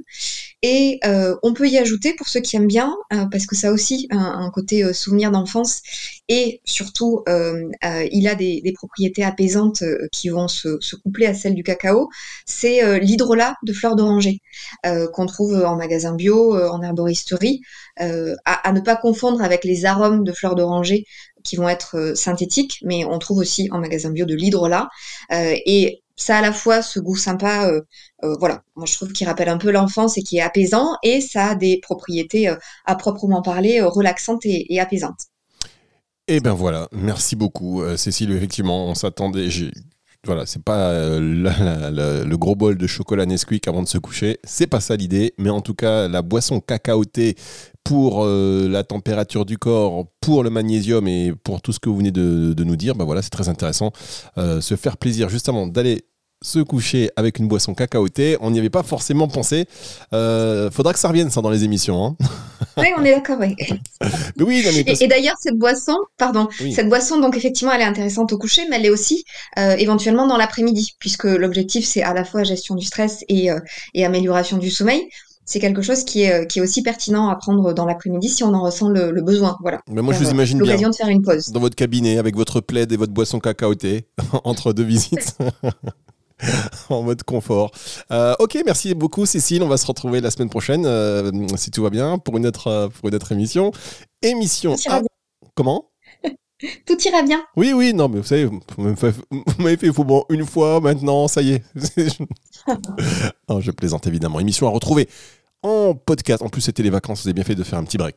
Et 0.62 0.98
euh, 1.04 1.36
on 1.44 1.52
peut 1.54 1.68
y 1.68 1.78
ajouter, 1.78 2.14
pour 2.14 2.28
ceux 2.28 2.40
qui 2.40 2.56
aiment 2.56 2.66
bien, 2.66 2.96
euh, 3.12 3.26
parce 3.30 3.46
que 3.46 3.54
ça 3.54 3.70
aussi 3.70 4.08
un, 4.10 4.50
côté 4.50 4.82
euh, 4.82 4.92
souvenir 4.92 5.30
d'enfance, 5.30 5.82
et 6.28 6.60
surtout, 6.64 7.22
il 7.26 8.28
a 8.28 8.34
des, 8.34 8.72
propriétés 8.74 9.24
apaisantes 9.24 9.82
qui 10.12 10.28
vont 10.28 10.48
se, 10.48 10.96
coupler 10.96 11.26
à 11.26 11.34
celles 11.34 11.54
du 11.54 11.62
cacao, 11.62 12.08
c'est 12.44 13.00
l'hydrolat 13.00 13.54
de 13.62 13.72
fleurs 13.72 13.96
d'oranger, 13.96 14.40
qu'on 15.14 15.26
trouve 15.26 15.54
en 15.54 15.76
magasin 15.76 16.14
bio, 16.14 16.54
en 16.54 16.82
herboristerie, 16.82 17.62
à, 17.96 18.72
ne 18.72 18.80
pas 18.80 18.96
confondre 18.96 19.42
avec 19.42 19.64
les 19.64 19.86
arômes 19.86 20.22
de 20.22 20.32
fleurs 20.32 20.54
d'oranger 20.54 21.04
qui 21.44 21.56
vont 21.56 21.68
être 21.68 22.12
synthétiques, 22.14 22.78
mais 22.84 23.06
on 23.06 23.18
trouve 23.18 23.38
aussi 23.38 23.68
en 23.70 23.78
magasin 23.78 24.10
bio 24.10 24.26
de 24.26 24.34
l'hydrolat. 24.34 24.90
et 25.30 26.02
ça 26.18 26.36
à 26.38 26.42
la 26.42 26.52
fois 26.52 26.82
ce 26.82 27.00
goût 27.00 27.16
sympa, 27.16 27.68
euh, 27.68 27.80
euh, 28.24 28.34
voilà, 28.38 28.62
moi 28.76 28.84
je 28.86 28.94
trouve 28.94 29.12
qu'il 29.12 29.26
rappelle 29.26 29.48
un 29.48 29.56
peu 29.56 29.70
l'enfance 29.70 30.18
et 30.18 30.22
qui 30.22 30.38
est 30.38 30.42
apaisant, 30.42 30.96
et 31.02 31.20
ça 31.20 31.50
a 31.50 31.54
des 31.54 31.78
propriétés 31.80 32.48
euh, 32.48 32.56
à 32.84 32.96
proprement 32.96 33.40
parler 33.40 33.80
relaxantes 33.80 34.44
et, 34.44 34.80
apaisantes. 34.80 35.20
Eh 36.26 36.40
ben 36.40 36.52
voilà, 36.52 36.88
merci 36.92 37.36
beaucoup 37.36 37.82
Cécile, 37.96 38.32
effectivement, 38.32 38.86
on 38.88 38.94
s'attendait, 38.94 39.48
voilà, 40.28 40.46
c'est 40.46 40.62
pas 40.62 40.92
le 41.18 42.34
gros 42.36 42.54
bol 42.54 42.76
de 42.76 42.86
chocolat 42.86 43.26
Nesquik 43.26 43.66
avant 43.66 43.82
de 43.82 43.88
se 43.88 43.98
coucher, 43.98 44.38
c'est 44.44 44.66
pas 44.66 44.80
ça 44.80 44.96
l'idée, 44.96 45.34
mais 45.38 45.50
en 45.50 45.60
tout 45.60 45.74
cas, 45.74 46.08
la 46.08 46.22
boisson 46.22 46.60
cacaotée 46.60 47.34
pour 47.84 48.26
la 48.26 48.84
température 48.84 49.46
du 49.46 49.56
corps, 49.56 50.06
pour 50.20 50.42
le 50.42 50.50
magnésium 50.50 51.08
et 51.08 51.32
pour 51.42 51.62
tout 51.62 51.72
ce 51.72 51.80
que 51.80 51.88
vous 51.88 51.96
venez 51.96 52.10
de, 52.10 52.64
nous 52.64 52.76
dire, 52.76 52.94
ben 52.94 53.04
voilà, 53.04 53.22
c'est 53.22 53.30
très 53.30 53.48
intéressant. 53.48 53.92
se 54.36 54.76
faire 54.76 54.98
plaisir 54.98 55.30
justement 55.30 55.66
d'aller 55.66 56.04
se 56.42 56.60
coucher 56.60 57.10
avec 57.16 57.38
une 57.38 57.48
boisson 57.48 57.74
cacaotée. 57.74 58.36
On 58.40 58.50
n'y 58.50 58.58
avait 58.58 58.70
pas 58.70 58.82
forcément 58.82 59.28
pensé. 59.28 59.66
Euh, 60.12 60.70
faudra 60.70 60.92
que 60.92 60.98
ça 60.98 61.08
revienne 61.08 61.30
ça 61.30 61.40
dans 61.40 61.50
les 61.50 61.64
émissions. 61.64 62.04
Hein. 62.04 62.16
Oui, 62.78 62.88
on 62.96 63.04
est 63.04 63.12
d'accord. 63.12 63.38
Oui. 63.40 63.56
oui 64.40 64.64
Et, 64.86 65.06
d'ailleurs, 65.08 65.36
cette 65.40 65.56
boisson, 65.56 65.96
pardon, 66.16 66.48
cette 66.74 66.88
boisson, 66.88 67.20
donc 67.20 67.36
effectivement, 67.36 67.72
elle 67.72 67.82
est 67.82 67.84
intéressante 67.84 68.32
au 68.32 68.38
coucher, 68.38 68.62
mais 68.68 68.76
elle 68.76 68.86
est 68.86 68.90
aussi 68.90 69.24
euh, 69.58 69.76
éventuellement 69.78 70.26
dans 70.26 70.36
l'après-midi, 70.36 70.96
puisque 70.98 71.24
l'objectif 71.24 71.84
c'est 71.86 72.02
à 72.02 72.14
la 72.14 72.24
fois 72.24 72.42
gestion 72.44 72.74
du 72.74 72.84
stress 72.84 73.24
et, 73.28 73.50
euh, 73.50 73.58
et 73.94 74.04
amélioration 74.04 74.58
du 74.58 74.70
sommeil 74.70 75.08
c'est 75.48 75.60
quelque 75.60 75.80
chose 75.80 76.04
qui 76.04 76.24
est, 76.24 76.46
qui 76.46 76.58
est 76.58 76.62
aussi 76.62 76.82
pertinent 76.82 77.30
à 77.30 77.36
prendre 77.36 77.72
dans 77.72 77.86
l'après-midi 77.86 78.28
si 78.28 78.44
on 78.44 78.52
en 78.52 78.60
ressent 78.60 78.90
le, 78.90 79.22
besoin. 79.22 79.56
Voilà. 79.62 79.80
Mais 79.90 80.02
moi, 80.02 80.12
je 80.12 80.18
vous 80.18 80.30
imagine 80.30 80.58
bien. 80.58 80.66
L'occasion 80.66 80.90
de 80.90 80.94
faire 80.94 81.08
une 81.08 81.22
pause. 81.22 81.50
Dans 81.52 81.60
votre 81.60 81.74
cabinet, 81.74 82.18
avec 82.18 82.36
votre 82.36 82.60
plaid 82.60 82.92
et 82.92 82.96
votre 82.98 83.14
boisson 83.14 83.40
cacaotée, 83.40 84.06
entre 84.44 84.74
deux 84.74 84.84
visites. 84.84 85.38
en 86.88 87.02
mode 87.02 87.22
confort. 87.22 87.70
Euh, 88.10 88.34
ok, 88.38 88.58
merci 88.64 88.94
beaucoup 88.94 89.26
Cécile. 89.26 89.62
On 89.62 89.68
va 89.68 89.76
se 89.76 89.86
retrouver 89.86 90.20
la 90.20 90.30
semaine 90.30 90.50
prochaine, 90.50 90.84
euh, 90.86 91.30
si 91.56 91.70
tout 91.70 91.82
va 91.82 91.90
bien, 91.90 92.18
pour 92.18 92.36
une 92.36 92.46
autre, 92.46 92.68
euh, 92.68 92.88
pour 92.88 93.08
une 93.08 93.14
autre 93.14 93.32
émission. 93.32 93.72
Émission. 94.22 94.76
Comment? 95.54 95.90
Tout 96.86 97.00
ira 97.04 97.22
bien. 97.22 97.44
Oui, 97.56 97.72
oui, 97.72 97.94
non, 97.94 98.08
mais 98.08 98.18
vous 98.18 98.26
savez, 98.26 98.44
vous 98.44 98.60
m'avez 99.58 99.76
fait 99.76 99.92
fou 99.92 100.02
bon 100.02 100.24
une 100.28 100.44
fois, 100.44 100.80
maintenant, 100.80 101.28
ça 101.28 101.40
y 101.40 101.52
est. 101.52 101.62
je 103.60 103.70
plaisante 103.70 104.08
évidemment. 104.08 104.40
Émission 104.40 104.66
à 104.66 104.70
retrouver 104.70 105.08
en 105.62 105.94
podcast. 105.94 106.42
En 106.42 106.48
plus, 106.48 106.62
c'était 106.62 106.82
les 106.82 106.90
vacances, 106.90 107.22
vous 107.22 107.28
avez 107.28 107.34
bien 107.34 107.44
fait 107.44 107.54
de 107.54 107.62
faire 107.62 107.78
un 107.78 107.84
petit 107.84 107.96
break. 107.96 108.16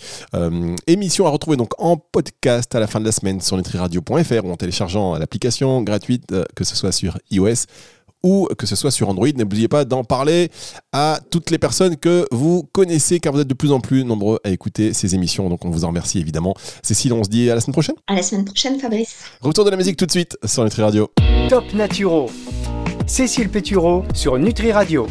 émission 0.87 1.27
à 1.27 1.29
retrouver 1.29 1.55
donc 1.55 1.71
en 1.79 1.97
podcast 1.97 2.73
à 2.73 2.79
la 2.79 2.87
fin 2.87 2.99
de 2.99 3.05
la 3.05 3.11
semaine 3.11 3.41
sur 3.41 3.57
nutriradio.fr 3.57 4.45
ou 4.45 4.51
en 4.51 4.57
téléchargeant 4.57 5.17
l'application 5.19 5.83
gratuite, 5.83 6.33
que 6.55 6.63
ce 6.63 6.75
soit 6.75 6.91
sur 6.91 7.19
iOS 7.29 7.65
ou 8.23 8.47
que 8.57 8.65
ce 8.67 8.75
soit 8.75 8.91
sur 8.91 9.09
Android. 9.09 9.27
N'oubliez 9.35 9.67
pas 9.67 9.85
d'en 9.85 10.03
parler 10.03 10.49
à 10.91 11.19
toutes 11.29 11.49
les 11.49 11.57
personnes 11.57 11.97
que 11.97 12.25
vous 12.31 12.63
connaissez, 12.71 13.19
car 13.19 13.33
vous 13.33 13.39
êtes 13.39 13.47
de 13.47 13.53
plus 13.53 13.71
en 13.71 13.79
plus 13.79 14.03
nombreux 14.03 14.39
à 14.43 14.49
écouter 14.49 14.93
ces 14.93 15.15
émissions. 15.15 15.49
Donc 15.49 15.65
on 15.65 15.69
vous 15.69 15.85
en 15.85 15.87
remercie 15.87 16.19
évidemment. 16.19 16.55
Cécile, 16.83 17.13
on 17.13 17.23
se 17.23 17.29
dit 17.29 17.49
à 17.49 17.55
la 17.55 17.61
semaine 17.61 17.73
prochaine. 17.73 17.95
À 18.07 18.15
la 18.15 18.23
semaine 18.23 18.45
prochaine, 18.45 18.79
Fabrice. 18.79 19.15
Retour 19.41 19.65
de 19.65 19.69
la 19.69 19.77
musique 19.77 19.97
tout 19.97 20.05
de 20.05 20.11
suite 20.11 20.37
sur 20.45 20.63
Nutri 20.63 20.81
Radio. 20.81 21.09
Top 21.49 21.73
Naturo. 21.73 22.29
Cécile 23.07 23.49
Pétureau 23.49 24.03
sur 24.13 24.37
Nutri 24.37 24.71
Radio. 24.71 24.99